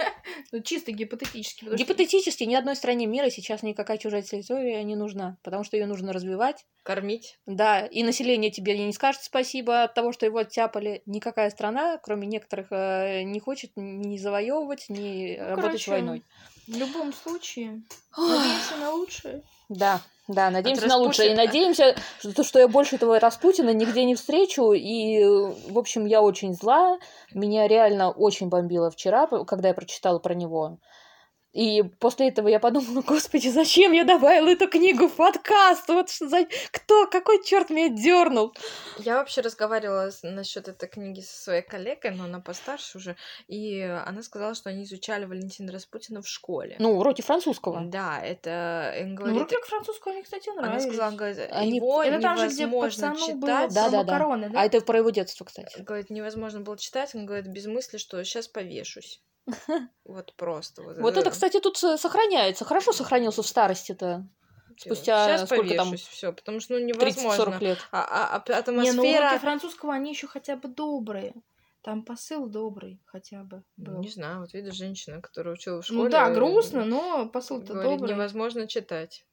[0.52, 1.64] Ну, чисто гипотетически.
[1.76, 6.12] Гипотетически ни одной стране мира сейчас никакая чужая территория не нужна, потому что ее нужно
[6.12, 6.66] развивать.
[6.82, 7.38] Кормить.
[7.46, 11.02] Да, и население тебе не скажет спасибо от того, что его оттяпали.
[11.06, 16.24] Никакая страна, кроме некоторых, э, не хочет ни завоевывать, ни Ну, работать короче, войной.
[16.66, 17.82] В любом случае,
[18.16, 19.42] надеемся на лучшее.
[19.68, 20.00] Да,
[20.32, 21.32] да, надеемся на лучшее.
[21.32, 24.72] И надеемся, что, что я больше этого Распутина нигде не встречу.
[24.72, 25.24] И,
[25.68, 26.98] в общем, я очень зла.
[27.34, 30.78] Меня реально очень бомбило вчера, когда я прочитала про него.
[31.52, 35.88] И после этого я подумала, господи, зачем я добавила эту книгу в подкаст?
[35.88, 36.46] Вот что за...
[36.70, 38.54] Кто, какой черт меня дернул?
[38.98, 43.16] Я вообще разговаривала насчет этой книги со своей коллегой, но она постарше уже,
[43.48, 46.76] и она сказала, что они изучали Валентина Распутина в школе.
[46.78, 47.80] Ну, уроки французского.
[47.80, 50.84] Да, это э, Ну, как французскую мне, кстати, она нравились.
[50.84, 53.74] сказала, говорит, Они- его Это там же, где пацану было читать.
[53.74, 54.12] Да, про да, да.
[54.12, 54.60] макароны, да?
[54.60, 55.80] А это про его детство, кстати.
[55.82, 59.20] Говорит, невозможно было читать, он говорит, без мысли, что сейчас повешусь.
[60.04, 60.82] Вот просто.
[60.82, 62.64] Вот, Вот это, кстати, тут сохраняется.
[62.64, 64.26] Хорошо сохранился в старости-то.
[64.76, 65.96] спустя Сейчас сколько там?
[65.96, 67.52] все, потому что ну невозможно.
[67.52, 67.78] 30-40 лет.
[67.92, 69.26] А, а, а Не, ну атмосфера...
[69.26, 71.34] уроки французского, они еще хотя бы добрые.
[71.82, 74.00] Там посыл добрый хотя бы Ну, был.
[74.00, 76.02] Не знаю, вот видишь, женщина, которая учила в школе.
[76.02, 78.14] Ну да, э, грустно, но посыл-то говорит, добрый.
[78.14, 79.24] невозможно читать.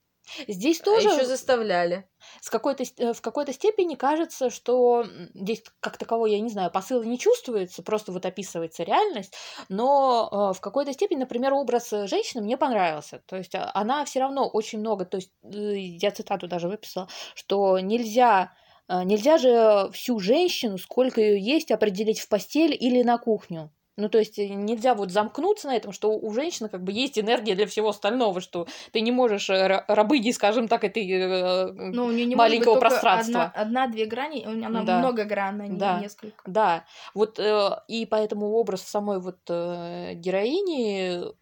[0.48, 2.10] Здесь А тоже еще заставляли.
[2.42, 7.04] с какой-то, э, в какой-то степени кажется, что здесь как таковой, я не знаю, посыл
[7.04, 9.34] не чувствуется, просто вот описывается реальность,
[9.70, 13.22] но э, в какой-то степени, например, образ э, женщины мне понравился.
[13.26, 17.80] То есть а, она все равно очень много, то есть я цитату даже выписала, что
[17.80, 18.54] нельзя
[18.90, 23.70] Нельзя же всю женщину, сколько ее есть, определить в постель или на кухню.
[24.00, 27.18] Ну, то есть э, нельзя вот замкнуться на этом, что у женщины как бы есть
[27.18, 31.72] энергия для всего остального, что ты не можешь э, ра- рабыни, скажем так, этой э,
[31.72, 33.44] Но у нее не маленького может быть пространства.
[33.46, 35.00] Одна, одна-две грани, у неё- она Да.
[35.00, 36.00] многогранная, не Да.
[36.00, 36.44] несколько.
[36.46, 41.34] Да, вот э, и поэтому образ самой вот э, героини,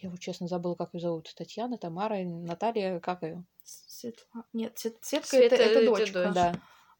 [0.00, 3.42] я вот честно забыла, как ее зовут, Татьяна, Тамара, Наталья, как ее?
[3.64, 4.44] Светла...
[4.52, 6.24] Нет, Свет- Светка Света это, это это дочка.
[6.26, 6.34] дочь.
[6.34, 6.54] Да,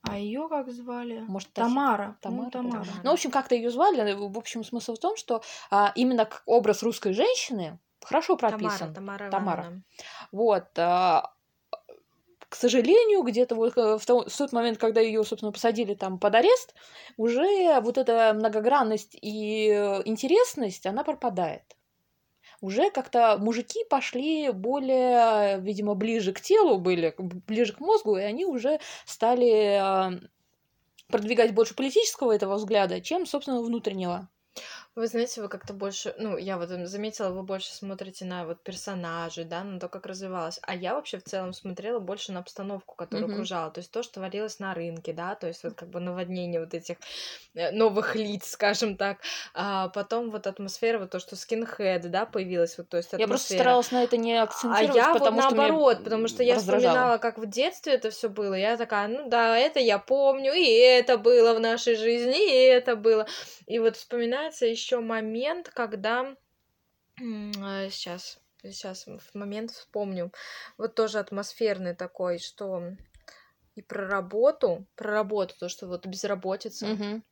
[0.08, 1.20] А ее как звали?
[1.26, 2.16] может Тамара.
[2.20, 2.72] Тамара, Ну, Тамара.
[2.84, 3.00] Тамара.
[3.02, 4.12] Ну, в общем, как-то ее звали.
[4.12, 8.92] В общем, смысл в том, что а, именно образ русской женщины хорошо прописан.
[8.94, 9.60] Тамара, Тамара, Тамара.
[9.62, 9.82] Ивановна.
[10.32, 10.78] Вот.
[10.78, 11.30] а,
[12.48, 16.20] к сожалению, где-то вот э, в, то- в тот момент, когда ее, собственно, посадили там
[16.20, 16.74] под арест,
[17.16, 21.62] уже вот эта многогранность и э, интересность, она пропадает.
[22.64, 28.46] Уже как-то мужики пошли более, видимо, ближе к телу были, ближе к мозгу, и они
[28.46, 30.12] уже стали а,
[31.09, 34.31] продвигать больше политического этого взгляда, чем, собственно, внутреннего.
[34.96, 39.44] Вы знаете, вы как-то больше, ну, я вот заметила, вы больше смотрите на вот персонажей,
[39.44, 40.61] да, на то, как развивалось.
[40.62, 43.28] А я вообще в целом смотрела больше на обстановку, которая Мгм.
[43.28, 43.72] окружала.
[43.72, 46.74] То есть то, что творилось на рынке, да, то есть вот как бы наводнение вот
[46.74, 46.98] этих
[47.54, 49.20] э, новых лиц, скажем так.
[49.54, 53.48] А потом вот атмосфера, вот то, что скинхед, да, появилась, вот то есть Я просто
[53.48, 53.50] атмосфера.
[53.50, 54.35] старалась на это не
[54.68, 56.59] А акцентировать, я вот потому что мне наоборот, потому что я раздражало.
[56.59, 58.54] вспоминала, как в детстве это все было.
[58.54, 62.96] Я такая, ну да, это я помню, и это было в нашей жизни, и это
[62.96, 63.26] было.
[63.66, 66.36] И вот вспоминается еще момент, когда
[67.18, 70.32] сейчас, сейчас в момент вспомню.
[70.78, 72.92] Вот тоже атмосферный такой, что
[73.74, 77.24] и про работу, про работу, то, что вот безработица, Мгм.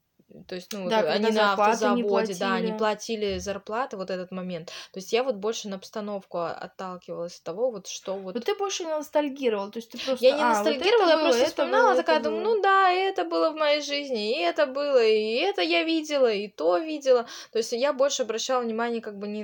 [0.49, 3.39] То есть, ну, Да, вот они на зарплаты не автозаводе, да, не платили.
[3.39, 4.69] зарплаты, вот этот момент.
[4.93, 8.35] То есть я вот больше на обстановку отталкивалась от того, вот что вот...
[8.35, 10.25] Но ты больше не ностальгировала, то есть ты просто...
[10.25, 12.55] Я не «А, вот ностальгировала, я было, просто вспоминала, было, такая думаю, было».
[12.55, 16.49] ну да, это было в моей жизни, и это было, и это я видела, и
[16.49, 17.27] то видела.
[17.53, 19.43] То есть я больше обращала внимание как бы не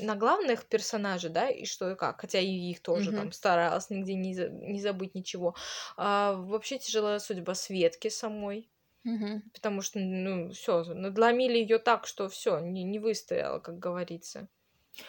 [0.00, 3.20] на главных персонажей, да, и что и как, хотя и их тоже Мгм.
[3.20, 5.54] там старалась нигде не, за- не забыть ничего.
[5.96, 8.68] А вообще тяжелая судьба Светки самой.
[9.04, 9.42] Мгм.
[9.52, 14.48] Потому что, ну, все, надломили ее так, что все, не, не выстояла, как говорится.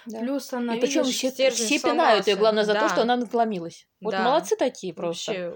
[0.05, 0.19] Да.
[0.19, 2.89] Плюс она, И причем видишь, все, все пинают ее, главное, за то, Да.
[2.89, 3.87] что она надломилась.
[4.01, 4.23] Вот Да.
[4.23, 5.53] молодцы такие просто.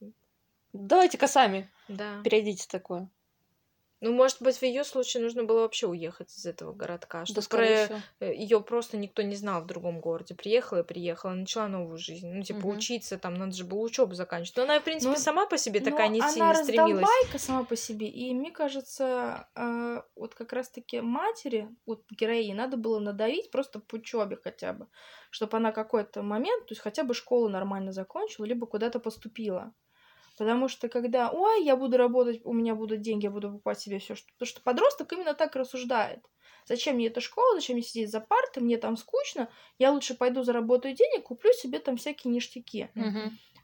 [0.00, 0.10] Вообще,
[0.72, 2.22] Давайте-ка сами да.
[2.22, 3.08] перейдите такое.
[4.00, 7.40] Ну, может быть, в ее случае нужно было вообще уехать из этого городка, Да, что
[7.40, 8.02] скорее всего.
[8.20, 10.34] ее просто никто не знал в другом городе.
[10.34, 12.28] Приехала и приехала, начала новую жизнь.
[12.32, 12.66] Ну, типа, Мгм.
[12.66, 14.56] учиться, там, надо же было учебу заканчивать.
[14.56, 17.20] Но она, в принципе, Ну, сама по себе такая Ну, не она сильно стремилась.
[17.22, 22.76] раздолбайка сама по себе, и мне кажется, э, вот как раз-таки матери, вот героине, надо
[22.76, 24.88] было надавить просто по учебе хотя бы,
[25.30, 29.72] чтобы она какой-то момент, то есть хотя бы школу нормально закончила, либо куда-то поступила.
[30.40, 33.98] Потому что когда, ой, я буду работать, у меня будут деньги, я буду покупать себе
[33.98, 34.26] все, что...
[34.32, 36.20] Потому что подросток именно так рассуждает.
[36.64, 40.42] Зачем мне эта школа, зачем мне сидеть за партой, мне там скучно, я лучше пойду
[40.42, 42.88] заработаю денег, куплю себе там всякие ништяки.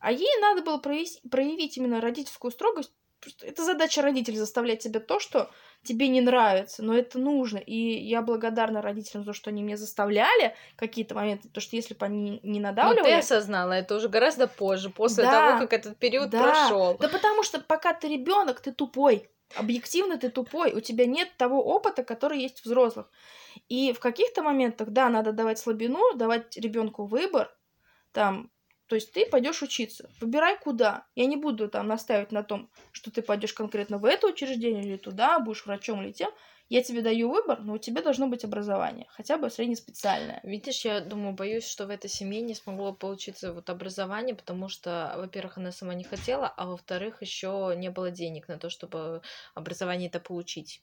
[0.00, 2.92] А ей надо было проявить, проявить именно родительскую строгость.
[3.40, 5.50] Это задача родителей заставлять тебя то, что
[5.82, 7.58] тебе не нравится, но это нужно.
[7.58, 11.94] И я благодарна родителям за то, что они меня заставляли какие-то моменты, потому что если
[11.94, 12.98] бы они не Но надавливали...
[12.98, 16.42] Ну, ты осознала это уже гораздо позже, после Да, того, как этот период да.
[16.42, 16.96] прошел.
[16.98, 19.28] Да потому что пока ты ребенок, ты тупой.
[19.54, 20.72] Объективно ты тупой.
[20.72, 23.08] У тебя нет того опыта, который есть у взрослых.
[23.68, 27.54] И в каких-то моментах, да, надо давать слабину, давать ребенку выбор.
[28.12, 28.50] Там,
[28.87, 30.11] то есть ты пойдешь учиться.
[30.20, 31.07] Выбирай куда.
[31.14, 34.96] Я не буду там настаивать на том, что ты пойдешь конкретно в это учреждение или
[34.96, 36.31] туда, будешь врачом или тем.
[36.68, 40.40] Я тебе даю выбор, но у тебя должно быть образование, хотя бы среднеспециальное.
[40.42, 45.14] Видишь, я думаю, боюсь, что в этой семье не смогло получиться вот образование, потому что,
[45.16, 49.22] во-первых, она сама не хотела, а во-вторых, еще не было денег на то, чтобы
[49.55, 50.83] образование это получить.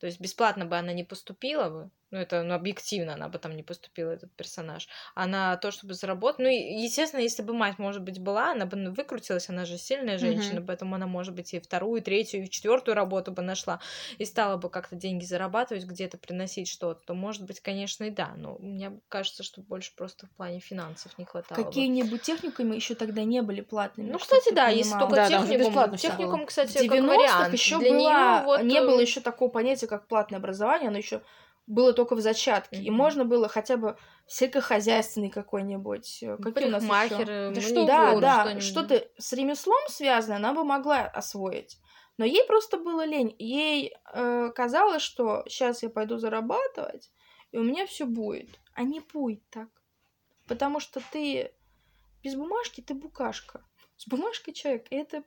[0.00, 3.56] То есть бесплатно бы она не поступила бы, ну это ну, объективно она бы там
[3.56, 4.88] не поступила, этот персонаж.
[5.14, 8.76] А на то, чтобы заработать, ну, естественно, если бы мать, может быть, была, она бы
[8.76, 12.50] ну, выкрутилась, она же сильная женщина, поэтому она, может быть, и вторую, и третью, и
[12.50, 13.80] четвертую работу бы нашла,
[14.18, 18.34] и стала бы как-то деньги зарабатывать, где-то приносить что-то, то, может быть, конечно, и да,
[18.36, 21.66] но мне кажется, что больше просто в плане финансов не хватало бы.
[21.66, 24.10] Какие-нибудь техникумы еще тогда не были платными.
[24.12, 26.46] Ну, кстати, да, если только Да, техникум, бесплатно всё техникум, было.
[26.46, 27.54] кстати, в как 90-х вариант.
[27.54, 30.98] еще Для была, неё вот, не э, было еще такого понятия, как платное образование, оно
[30.98, 31.22] еще
[31.70, 32.82] было только в зачатке.
[32.82, 32.96] И Мгм.
[32.98, 36.22] можно было хотя бы сельскохозяйственный какой-нибудь.
[36.22, 36.82] э, Какие у нас?
[36.84, 38.64] Парикмахер, Да маникюр, что Да, угодно, да, что-нибудь.
[38.64, 41.78] что-то с ремеслом связанное она бы могла освоить.
[42.18, 43.34] Но ей просто было лень.
[43.38, 47.10] Ей э, казалось, что сейчас я пойду зарабатывать,
[47.52, 48.48] и у меня все будет.
[48.74, 49.68] А не будет так.
[50.46, 51.52] Потому что ты
[52.22, 53.64] без бумажки ты букашка.
[53.96, 54.86] С бумажкой человек.
[54.90, 55.22] И это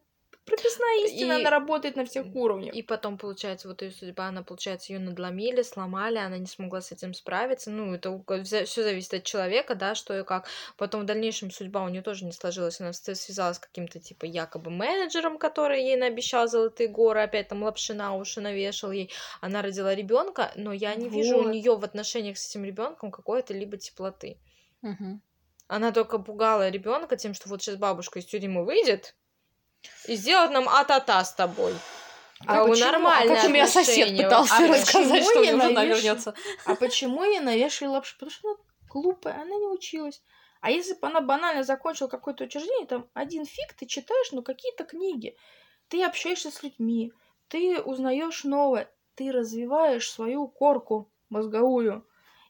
[0.56, 2.74] прописная истина, И- она работает на всех уровнях.
[2.76, 6.92] И потом, получается, вот ее судьба, она, получается, ее надломили, сломали, она не смогла с
[6.92, 7.72] этим справиться.
[7.72, 8.22] Ну, это
[8.66, 10.48] все зависит от человека, да, что и как.
[10.78, 12.80] Потом в дальнейшем судьба у нее тоже не сложилась.
[12.80, 17.94] Она связалась с каким-то, типа, якобы менеджером, который ей наобещал золотые горы, опять там лапши
[17.94, 19.12] на уши навешал ей.
[19.42, 21.52] Она родила ребенка, но я не вижу у Вот.
[21.54, 24.38] нее в отношениях с этим ребенком какой-то либо теплоты.
[24.82, 25.22] Мгм.
[25.68, 29.16] Она только пугала ребенка тем, что вот сейчас бабушка из тюрьмы выйдет
[30.08, 31.74] и сделает нам а-та-та с тобой.
[32.46, 32.88] А А у почему?
[32.88, 35.96] А нормальное как У меня сосед пытался А рассказать, почему что я мне жена навешаю?
[35.96, 36.34] вернется.
[36.66, 38.16] А почему ей навешали лапшу?
[38.16, 38.58] Потому что она
[38.90, 40.22] глупая, она не училась.
[40.62, 44.84] А если бы она банально закончила какое-то учреждение, там один фиг ты читаешь, ну какие-то
[44.86, 45.36] книги.
[45.90, 47.12] Ты общаешься с людьми,
[47.50, 52.08] ты узнаешь новое, ты развиваешь свою корку мозговую.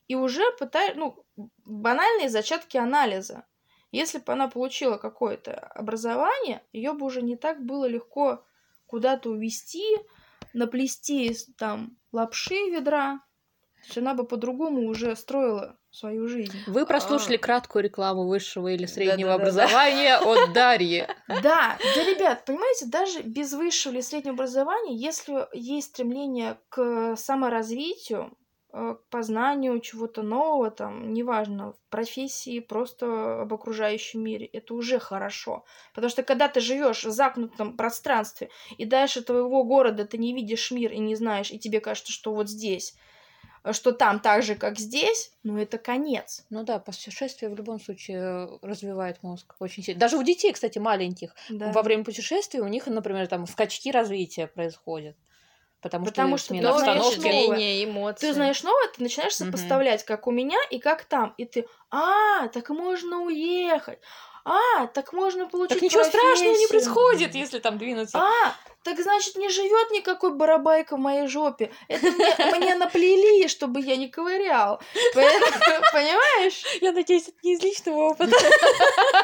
[0.07, 1.25] И уже пытаешь, ну,
[1.65, 3.45] банальные зачатки анализа.
[3.93, 8.43] Если бы она получила какое-то образование, ее бы уже не так было легко
[8.87, 9.85] куда-то увести,
[10.53, 13.19] наплести там лапши ведра.
[13.81, 16.57] То есть она бы по-другому уже строила свою жизнь.
[16.65, 17.39] Вы прослушали А.
[17.39, 19.63] краткую рекламу высшего или среднего Да-да-да-да.
[19.65, 21.05] образования от Дарьи.
[21.27, 28.35] Да, да, ребят, понимаете, даже без высшего или среднего образования, если есть стремление к саморазвитию,
[28.73, 35.63] к познанию чего-то нового, там, неважно, в профессии, просто об окружающем мире, это уже хорошо.
[35.93, 40.71] Потому что когда ты живешь в замкнутом пространстве, и дальше твоего города ты не видишь
[40.71, 42.95] мир и не знаешь, и тебе кажется, что вот здесь,
[43.63, 46.43] э, что там так же, как здесь, ну это конец.
[46.49, 49.99] Ну да, путешествие в любом случае развивает мозг очень сильно.
[49.99, 51.71] Даже у детей, кстати, маленьких, Да.
[51.71, 55.15] во время путешествий у них, например, там скачки развития происходят.
[55.83, 57.27] Потому, Потому что что смена обстановки.
[57.45, 57.83] новое.
[57.83, 58.27] эмоции.
[58.27, 61.33] Ты знаешь новое, ты начинаешь сопоставлять, как у меня и как там.
[61.37, 63.99] И ты, а, так можно уехать.
[64.45, 66.69] А, так можно получить Так ничего страшного не профессию.
[66.69, 68.17] происходит, если там двинуться.
[68.17, 71.71] А, так значит, не живет никакой барабайка в моей жопе.
[71.87, 74.81] Это мне, мне наплели, чтобы я не ковырял.
[75.15, 75.45] Поэтому,
[75.93, 76.63] Понимаешь?
[76.81, 78.35] Я надеюсь, это не из личного опыта.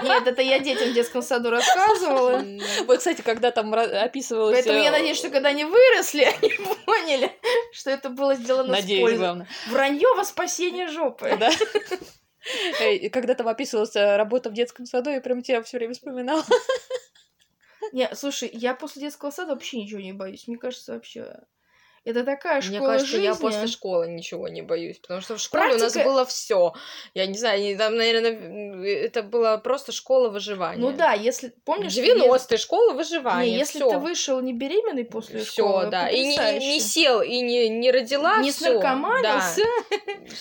[0.03, 2.41] Нет, это я детям в детском саду рассказывала.
[2.85, 4.55] Вот, кстати, когда там описывалось...
[4.55, 6.51] Поэтому я э, надеюсь, что когда они выросли, они
[6.85, 7.31] поняли,
[7.73, 9.47] что это было сделано с Надеюсь, главное.
[9.69, 11.35] Вранье во спасение жопы.
[11.37, 11.49] Да.
[12.79, 16.43] Э, Когда там описывалась э, работа в детском саду, я прям тебя все время вспоминала.
[17.91, 20.47] Не, слушай, я после детского сада вообще ничего не боюсь.
[20.47, 21.35] Мне кажется, вообще...
[22.05, 23.25] Это такая школа Мне кажется, жизни.
[23.25, 26.73] я после школы ничего не боюсь, потому что в школе у нас Практика- было все.
[27.13, 30.81] Я не знаю, там, наверное, это была просто школа выживания.
[30.81, 31.53] Ну да, если...
[31.65, 31.93] Помнишь...
[31.97, 33.57] 90-е школа Не, выживания.
[33.57, 33.89] если всё.
[33.91, 36.07] ты вышел не беременный после Все, школы, да.
[36.09, 38.37] И не, не сел, и не, не родила.
[38.41, 38.81] не всё, да.
[38.81, 39.61] снаркоманился.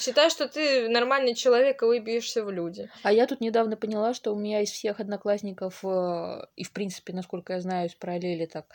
[0.01, 2.91] Считай, что ты нормальный человек и выбьешься в люди.
[3.03, 7.13] А я тут недавно поняла, что у меня из всех одноклассников, э, и в принципе,
[7.13, 8.67] насколько я знаю, из параллели так,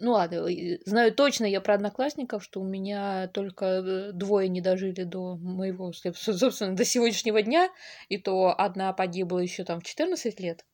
[0.00, 0.46] ну ладно,
[0.86, 5.90] знаю точно я про одноклассников, что у меня только э, двое не дожили до моего,
[5.90, 7.68] соб- собственно, до сегодняшнего дня,
[8.08, 10.64] и то одна погибла еще там в 14 лет.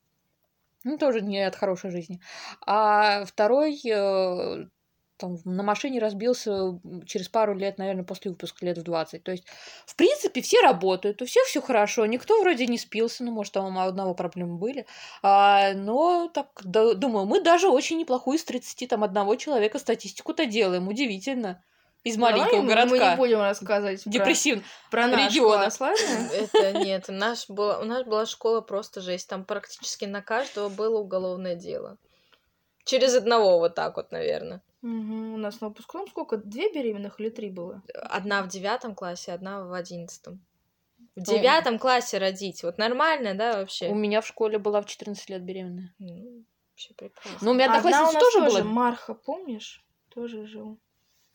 [0.85, 2.21] Ну, тоже не от хорошей жизни.
[2.65, 4.67] А второй э,
[5.17, 9.23] там на машине разбился через пару лет, наверное, после выпуска лет в 20.
[9.23, 9.45] То есть,
[9.87, 13.77] в принципе, все работают, у всех все хорошо, никто вроде не спился, ну, может, там
[13.77, 14.87] у одного проблемы были.
[15.23, 20.47] А, но так, да, думаю, мы даже очень неплохую из 30 там одного человека статистику-то
[20.47, 21.63] делаем, удивительно.
[22.07, 23.05] Из маленького Давай городка.
[23.05, 24.63] Мы не будем рассказывать про, Депрессивно.
[24.93, 25.57] про наш региона.
[25.57, 26.29] класс, ладно?
[26.33, 29.29] Это нет, наш была, у нас была школа просто жесть.
[29.29, 31.99] Там практически на каждого было уголовное дело.
[32.85, 34.63] Через одного вот так вот, наверное.
[34.87, 36.37] Мгм, У нас на выпускном сколько?
[36.37, 37.83] Две беременных или три было?
[37.95, 40.45] Одна в девятом классе, одна в одиннадцатом.
[41.17, 42.63] В девятом классе родить.
[42.63, 43.89] Вот нормально, да, вообще?
[43.89, 45.93] У меня в школе была в 14 лет беременная.
[45.99, 47.39] Ну, вообще прекрасно.
[47.41, 48.73] Ну, у меня Одна у одноклассница нас тоже тоже, была.
[48.73, 49.85] Марха, помнишь?
[50.15, 50.79] Тоже жил.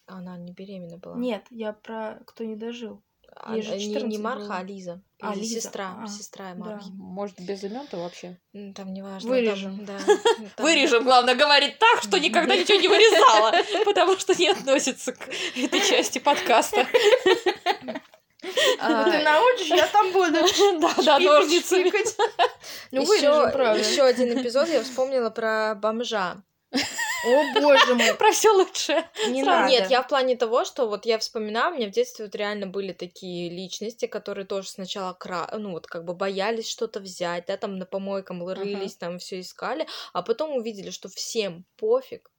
[0.05, 1.17] Она не беременна была.
[1.17, 3.01] Нет, я про кто не дожил.
[3.35, 4.55] А, ей же не, не 14 Марха, было.
[4.57, 5.01] а Лиза.
[5.21, 5.95] А, Лиза, сестра.
[6.03, 6.65] а, сестра да.
[6.65, 6.89] Мархи.
[6.91, 8.37] Может, без имен-то вообще.
[8.75, 9.29] Там не важно.
[9.29, 9.85] Вырежем.
[9.85, 9.99] Там, да,
[10.55, 13.53] там- Вырежем, главное, говорить так, что никогда ничего не вырезала,
[13.85, 16.85] потому что не относится к этой части подкаста.
[18.79, 20.39] А, Ну ты научишь, я там буду.
[20.81, 21.91] Да, да, ножницами.
[22.91, 23.79] Ну еще, вырежем, правда.
[23.79, 26.43] еще один эпизод я вспомнила про бомжа.
[27.25, 28.15] О, боже мой.
[28.15, 29.03] Про все лучше.
[29.27, 29.69] Не надо.
[29.69, 32.67] Нет, я в плане того, что вот я вспоминаю, у меня в детстве вот реально
[32.67, 35.49] были такие личности, которые тоже сначала кра...
[35.57, 39.87] ну вот как бы боялись что-то взять, да, там на помойкам рылись, там все искали,
[40.13, 42.31] а потом увидели, что всем пофиг,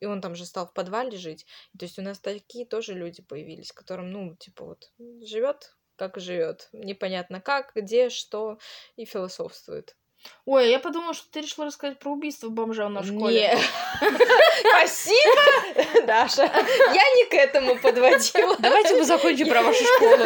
[0.00, 1.46] и он там же стал в подвале жить.
[1.78, 6.68] То есть у нас такие тоже люди появились, которым, ну, типа вот живет как живет,
[6.72, 8.58] непонятно как, где, что,
[8.96, 9.96] и философствует.
[10.46, 13.56] Ой, я подумала, что ты решила рассказать про убийство бомжа на школе.
[13.56, 13.58] Не.
[14.68, 16.42] Спасибо, Даша.
[16.42, 18.56] Я не к этому подводила.
[18.58, 20.24] Давайте мы закончим про вашу школу.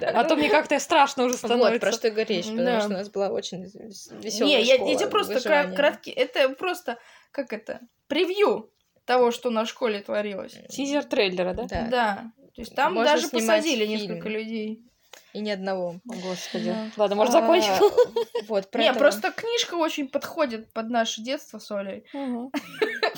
[0.00, 1.92] А то мне как-то страшно уже Вот, про становится.
[1.92, 5.08] что и говоришь, потому что у нас была очень веселая Не, я, школа я тебе
[5.08, 6.10] просто краткий...
[6.10, 6.98] Это просто,
[7.30, 8.70] как это, превью
[9.04, 10.56] того, что на школе творилось.
[10.70, 11.64] Тизер трейлера, да?
[11.64, 11.88] Да.
[11.90, 12.32] Да.
[12.54, 14.82] То есть там даже посадили несколько людей.
[15.32, 15.96] И ни одного.
[16.08, 16.70] О, Господи.
[16.70, 16.90] Да.
[16.96, 17.72] Ладно, может, А, закончим?
[18.48, 18.98] Вот, про Не, этого.
[18.98, 22.04] просто книжка очень подходит под наше детство с Олей.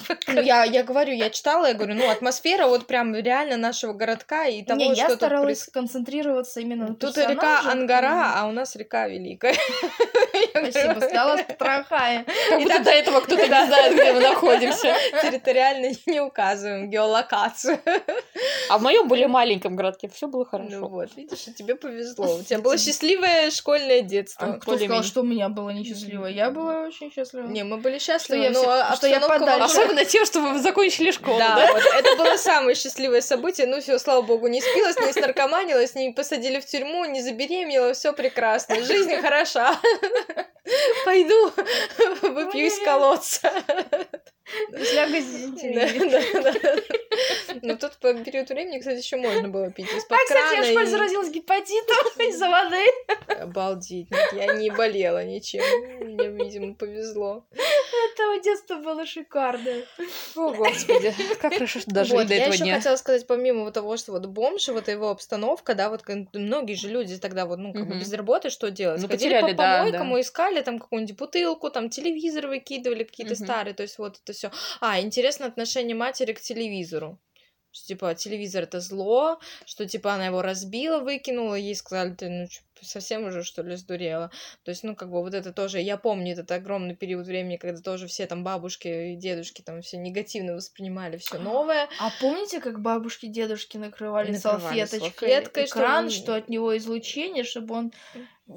[0.27, 4.47] Ну, я, я говорю, я читала, я говорю, ну, атмосфера вот прям реально нашего городка
[4.47, 7.61] и того, Не, я что тут старалась проис- концентрироваться именно на Тут река.
[7.71, 9.55] Ангара, а у нас река Великая.
[10.51, 12.25] Спасибо, стала потрохая.
[12.49, 14.95] Как будто до этого кто-то не знает, где мы находимся.
[15.23, 17.79] Территориально не указываем геолокацию.
[18.69, 20.87] А в моем более маленьком городке все было Ну хорошо.
[20.89, 22.37] вот, видишь, тебе повезло.
[22.37, 24.53] У тебя было счастливое школьное А детство.
[24.61, 26.27] кто сказал, что у меня было несчастливо?
[26.27, 27.47] Я была очень счастлива.
[27.47, 29.39] Не, мы были счастливы, я но я обстановка
[29.95, 31.73] Особенно тем, что вы закончили школу, Да, да?
[31.73, 33.67] вот это было самое счастливое событие.
[33.67, 38.13] Ну все, слава богу, не спилась, не снаркоманилась, не посадили в тюрьму, не забеременела, все
[38.13, 38.83] прекрасно.
[38.83, 39.79] Жизнь хороша.
[41.05, 41.53] Пойду
[42.23, 43.53] выпью из колодца.
[44.73, 45.87] Да,
[46.43, 46.75] да, да.
[47.63, 50.67] Но тут по период времени, кстати, еще можно было пить из-под А, кстати, я в
[50.67, 51.97] школе заразилась гепатитом
[52.29, 52.85] из-за воды.
[53.41, 54.09] Обалдеть.
[54.33, 55.63] Я не болела ничем.
[56.05, 57.45] Мне, видимо, повезло.
[58.13, 59.83] Этого детства было шикарно.
[60.37, 62.77] О, Господи, как хорошо, что дожили Вот, до я этого еще дня.
[62.77, 67.17] хотела сказать, помимо того, что вот бомж, вот его обстановка, да, вот многие же люди
[67.17, 69.01] тогда вот, ну, как бы без работы что делать?
[69.01, 70.21] Ну, Ходили потеряли, по помойкам да.
[70.21, 74.51] искали там какую-нибудь бутылку, там телевизор выкидывали какие-то старые, то есть вот это все.
[74.81, 77.19] А, интересно отношение матери к телевизору.
[77.75, 82.47] Что, типа, телевизор это зло, что, типа, она его разбила, выкинула, ей сказали, ты, ну,
[82.81, 84.31] совсем уже, что ли, сдурела.
[84.63, 87.81] То есть, ну, как бы, вот это тоже, я помню этот огромный период времени, когда
[87.81, 91.89] тоже все там бабушки и дедушки там все негативно воспринимали все новое.
[91.99, 97.43] А помните, как бабушки, дедушки накрывали, Накрывали салфеточкой, салфеткой, экран, чтобы- что от него излучение,
[97.43, 97.93] чтобы он,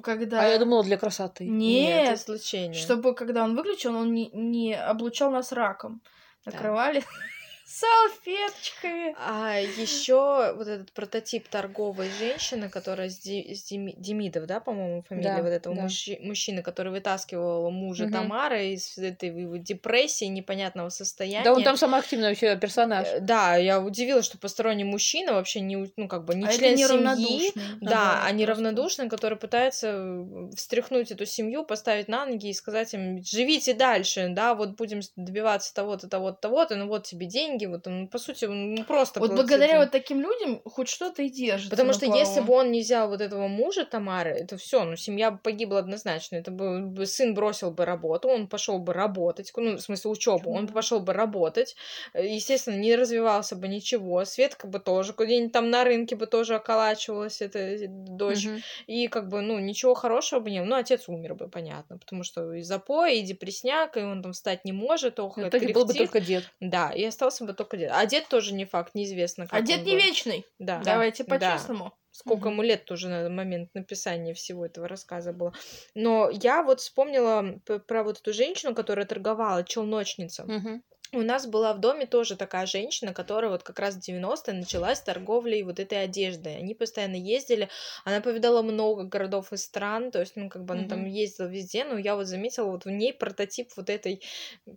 [0.04, 0.42] когда...
[0.42, 1.48] А я думала, для красоты.
[1.48, 2.80] Нет, излучение.
[2.80, 6.04] чтобы когда он выключил, он не, не облучал нас раком.
[6.46, 6.52] Да.
[7.68, 9.14] Салфеточками.
[9.20, 15.04] А еще вот этот прототип торговой женщины, которая с, Ди- с Деми- Демидов, да, по-моему,
[15.08, 15.82] фамилия Да, вот этого да.
[15.84, 18.14] мужчи- мужчины, который вытаскивал мужа Мгм.
[18.14, 21.44] Тамары из этой его депрессии, непонятного состояния.
[21.44, 23.06] Да он там самый активный вообще персонаж.
[23.08, 26.78] Э, Да, я удивилась, что посторонний мужчина вообще не, ну, как бы не а член
[26.78, 26.84] семьи.
[26.84, 27.64] неравнодушный.
[27.82, 28.46] Да, просто.
[28.48, 34.30] равнодушны, которые пытаются э, встряхнуть эту семью, поставить на ноги и сказать им, живите дальше,
[34.30, 38.46] да, вот будем добиваться того-то, того-то, того-то, ну вот тебе деньги, вот, ну, по сути,
[38.46, 41.70] ну, просто Вот благодаря вот таким людям хоть что-то и держится.
[41.72, 42.20] Потому что плаву.
[42.20, 45.80] если бы он не взял вот этого мужа Тамары, это все, ну, семья бы погибла
[45.80, 46.36] однозначно.
[46.36, 50.68] Это бы сын бросил бы работу, он пошел бы работать, ну, в смысле учебу, он
[50.68, 51.76] пошел бы работать,
[52.14, 56.56] э, естественно, не развивался бы ничего, Светка бы тоже где-нибудь там на рынке бы тоже
[56.56, 58.64] околачивалась, эта э, дочь, Мгм.
[58.88, 60.68] и как бы, ну, ничего хорошего бы не было.
[60.70, 64.66] Ну, отец умер бы, понятно, потому что и запой, и депресняк, и он там встать
[64.66, 66.52] не может, В охает, итоге был бы только дед.
[66.60, 67.92] Да, и остался бы только дед.
[67.94, 69.98] А дед тоже не факт, неизвестно, как А дед не был.
[69.98, 70.46] вечный.
[70.60, 70.82] Да.
[70.84, 71.38] Давайте Да.
[71.40, 71.94] по-честному.
[72.12, 72.54] Сколько Мгм.
[72.54, 75.54] ему лет тоже на момент написания всего этого рассказа было.
[75.96, 80.44] Но я вот вспомнила про вот эту женщину, которая торговала, челночница.
[80.46, 80.84] Мгм.
[81.14, 85.00] У нас была в доме тоже такая женщина, которая вот как раз в 90-е началась
[85.02, 86.58] торговлей вот этой одеждой.
[86.58, 87.70] Они постоянно ездили,
[88.04, 91.06] она повидала много городов и стран, то есть, ну, как бы она там Мгм.
[91.06, 94.22] ездила везде, но я вот заметила вот в ней прототип вот этой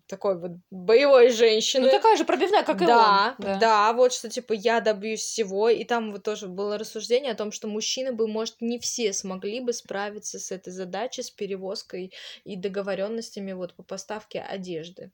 [0.06, 1.84] такой вот боевой женщины.
[1.84, 3.38] Ну такая же пробивная, как и да, он.
[3.38, 7.50] да, вот что типа я добьюсь всего, и там вот тоже было рассуждение о том,
[7.52, 12.12] что мужчины бы, может, не все смогли бы справиться с этой задачей, с перевозкой
[12.44, 15.10] и договоренностями вот по поставке одежды.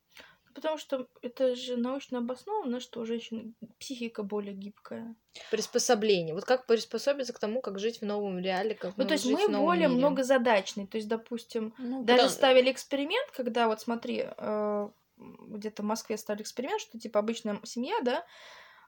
[0.56, 5.14] Потому что это же научно обосновано, что у женщин психика более гибкая.
[5.50, 6.34] Приспособление.
[6.34, 9.26] Вот как приспособиться к тому, как жить в новом реале, как Ну, ну, то есть
[9.26, 9.98] мы более мире.
[9.98, 10.86] многозадачные.
[10.86, 14.88] То есть, допустим, Ну, даже потому- ставили эксперимент, когда вот смотри, э,
[15.18, 18.24] где-то в Москве ставили эксперимент, что типа обычная семья, да,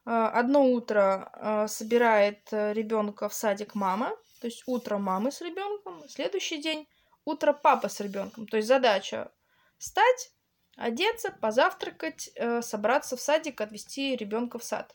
[0.07, 4.09] э, одно утро э, собирает ребенка в садик мама,
[4.41, 6.89] то есть утро мамы с ребенком, следующий день
[7.27, 8.47] утро папа с ребенком.
[8.47, 9.31] То есть задача
[9.77, 10.33] встать,
[10.79, 14.95] одеться, позавтракать, э, собраться в садик, отвезти ребенка в сад.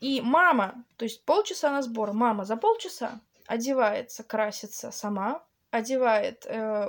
[0.00, 6.86] И мама, то есть полчаса на сбор, мама за полчаса одевается, красится сама, одевает, э,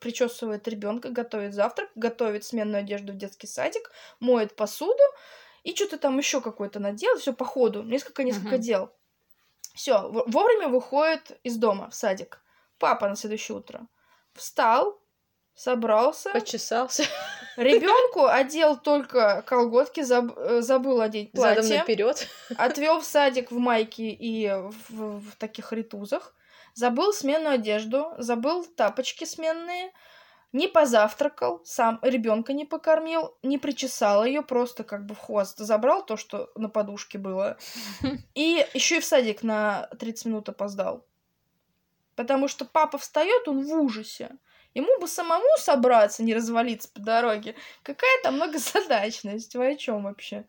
[0.00, 3.90] причесывает ребенка, готовит завтрак, готовит сменную одежду в детский садик,
[4.20, 5.02] моет посуду
[5.64, 8.60] и что-то там еще какое-то наделает, все по ходу, несколько-несколько Мгм.
[8.60, 8.92] дел.
[9.74, 12.40] Все, вовремя выходит из дома в садик.
[12.78, 13.86] Папа на следующее утро
[14.34, 15.00] встал,
[15.54, 17.04] собрался, Почесался
[17.62, 22.28] ребенку одел только колготки, заб- э, забыл одеть задом платье, наперед.
[22.56, 24.48] отвел в садик в майке и
[24.88, 26.34] в, в таких ритузах,
[26.74, 29.92] забыл сменную одежду, забыл тапочки сменные,
[30.52, 36.04] не позавтракал, сам ребенка не покормил, не причесал ее, просто как бы в хвост забрал
[36.06, 37.58] то, что на подушке было.
[38.34, 41.04] И еще и в садик на 30 минут опоздал.
[42.16, 44.30] Потому что папа встает, он в ужасе.
[44.78, 47.56] Ему бы самому собраться, не развалиться по дороге.
[47.82, 49.56] Какая там многозадачность?
[49.56, 50.46] Вы о чем вообще?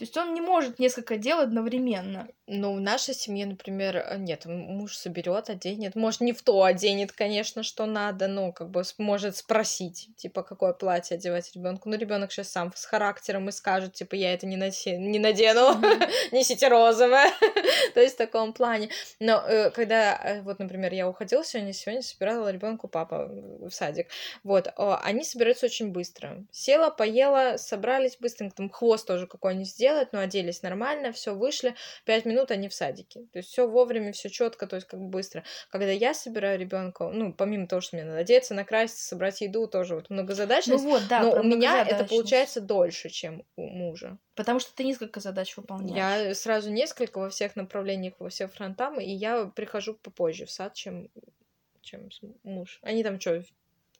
[0.00, 2.26] То есть он не может несколько дел одновременно.
[2.46, 5.94] Ну, в нашей семье, например, э, нет, муж соберет, оденет.
[5.94, 10.72] Может, не в то оденет, конечно, что надо, но как бы может спросить, типа, какое
[10.72, 11.90] платье одевать ребенку.
[11.90, 15.74] Ну, ребенок сейчас сам с характером и скажет, типа, я это не, носи- не надену,
[16.32, 17.30] несите розовое.
[17.94, 18.88] То есть в таком плане.
[19.18, 24.08] Но э, когда, э, вот, например, я уходила сегодня, сегодня собирала ребенку папа в садик.
[24.44, 26.42] Вот, о, они собираются очень быстро.
[26.50, 31.74] Села, поела, собрались быстренько, там хвост тоже какой-нибудь сделать, но оделись нормально, все вышли,
[32.04, 33.26] пять минут они в садике.
[33.32, 35.44] То есть все вовремя, все четко, то есть как бы быстро.
[35.70, 39.96] Когда я собираю ребенка, ну, помимо того, что мне надо одеться, накраситься, собрать еду, тоже
[39.96, 40.84] вот Ну многозадачность.
[40.84, 41.20] вот, да.
[41.22, 44.18] но у меня это получается дольше, чем у мужа.
[44.34, 46.28] Потому что ты несколько задач выполняешь.
[46.28, 50.74] Я сразу несколько во всех направлениях, во всех фронтах, и я прихожу попозже в сад,
[50.74, 51.08] чем,
[51.80, 52.08] чем
[52.42, 52.78] муж.
[52.82, 53.42] Они там что,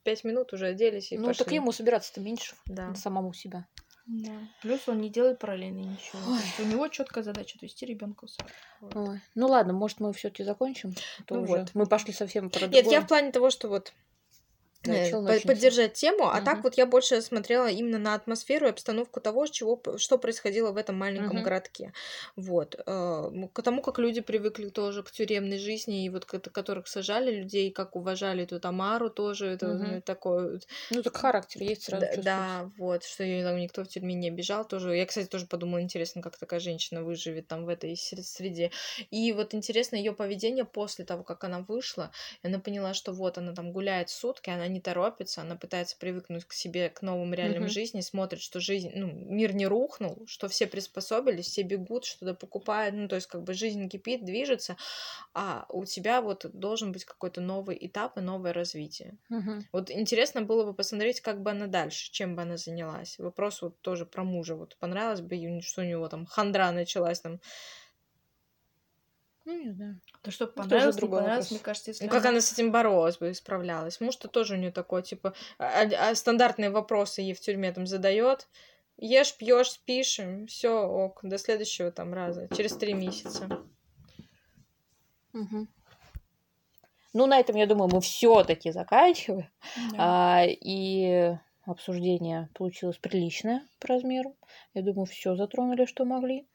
[0.03, 1.45] пять минут уже оделись и Ну, пошли.
[1.45, 2.55] так ему собираться-то меньше.
[2.67, 2.95] Да.
[2.95, 3.67] Самому себя.
[4.07, 4.33] Да.
[4.63, 6.21] Плюс он не делает параллельно ничего.
[6.59, 8.47] У него четкая задача отвести ребенка в сад.
[8.81, 8.97] Вот.
[8.97, 9.21] Ой.
[9.35, 10.95] Ну ладно, может, мы все-таки закончим.
[11.19, 11.71] А то Ну уже вот.
[11.75, 13.93] Мы пошли совсем про Нет, я в плане того, что вот
[14.89, 15.47] Э, начнётся.
[15.47, 16.65] поддержать тему, а так Мгм.
[16.65, 20.97] вот я больше смотрела именно на атмосферу и обстановку того, чего, что происходило в этом
[20.97, 21.43] маленьком Мгм.
[21.43, 21.93] городке.
[22.35, 22.75] Вот.
[22.87, 27.71] э, К тому, как люди привыкли тоже к тюремной жизни, и вот которых сажали людей,
[27.71, 30.61] как уважали эту Тамару тоже, это ну, такое
[30.91, 34.29] Ну, так характер есть сразу Да, да, вот, что ее там никто в тюрьме не
[34.29, 34.97] обижал тоже.
[34.97, 38.71] Я, кстати, тоже подумала, интересно, как такая женщина выживет там в этой сре- среде.
[39.11, 42.13] И вот интересно ее поведение после того, как она вышла.
[42.45, 46.53] Она поняла, что вот она там гуляет сутки, она не торопится, она пытается привыкнуть к
[46.53, 47.71] себе, к новым реалиям Мгм.
[47.71, 52.95] жизни, смотрит, что жизнь, ну, мир не рухнул, что все приспособились, все бегут, что-то покупают,
[52.97, 54.77] ну, то есть как бы жизнь кипит, движется,
[55.35, 59.19] а у тебя вот должен быть какой-то новый этап и новое развитие.
[59.29, 59.69] Мгм.
[59.73, 63.19] Вот интересно было бы посмотреть, как бы она дальше, чем бы она занялась.
[63.19, 64.57] Вопрос вот тоже про мужа.
[64.57, 67.41] Вот понравилось бы, что у него там хандра началась там.
[69.51, 70.01] Ну, не знаю.
[70.23, 71.51] То, что тоже понравилось, не другой понравилось, вопрос.
[71.51, 74.01] мне кажется, если Ну, как она с этим боролась бы, справлялась.
[74.01, 78.47] Муж-то тоже у нее такой, типа, а- а стандартные вопросы ей в тюрьме там задает.
[78.97, 83.49] Ешь, пьешь, спишь, все, ок, до следующего там раза, через три месяца.
[85.33, 85.69] Мгм.
[87.13, 89.51] Ну, на этом, я думаю, мы все-таки заканчиваем.
[89.93, 89.97] Да.
[89.99, 91.37] А, и
[91.71, 94.37] обсуждение получилось приличное по размеру.
[94.75, 96.47] Я думаю, все затронули, что могли.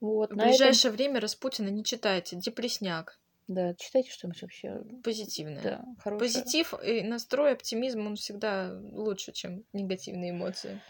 [0.00, 3.18] Вот, В на этом- ближайшее время Распутина не читайте, депресняк.
[3.48, 4.82] Да, читайте что-нибудь вообще.
[5.04, 5.62] Позитивное.
[5.62, 6.18] Да, хорошее.
[6.42, 10.80] Позитив и настрой, оптимизм, он всегда лучше, чем негативные эмоции.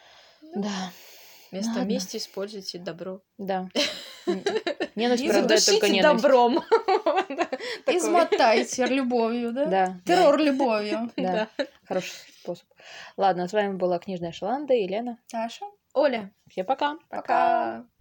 [0.55, 0.91] Да,
[1.57, 1.89] Вместо Ладно.
[1.93, 3.21] мести используйте добро.
[3.39, 3.69] да.
[4.95, 6.23] Ненависть И порождает только ненависть.
[6.23, 6.59] добром.
[7.87, 9.65] Измотайте любовью, да?
[9.67, 11.11] Да, Террор любовью.
[11.17, 11.49] да,
[11.87, 12.67] хороший способ.
[13.17, 15.19] Ладно, с вами была книжная Шаланда и Елена.
[15.31, 15.67] Таша?
[15.95, 16.99] Оля, Всем пока.
[17.09, 17.87] Пока.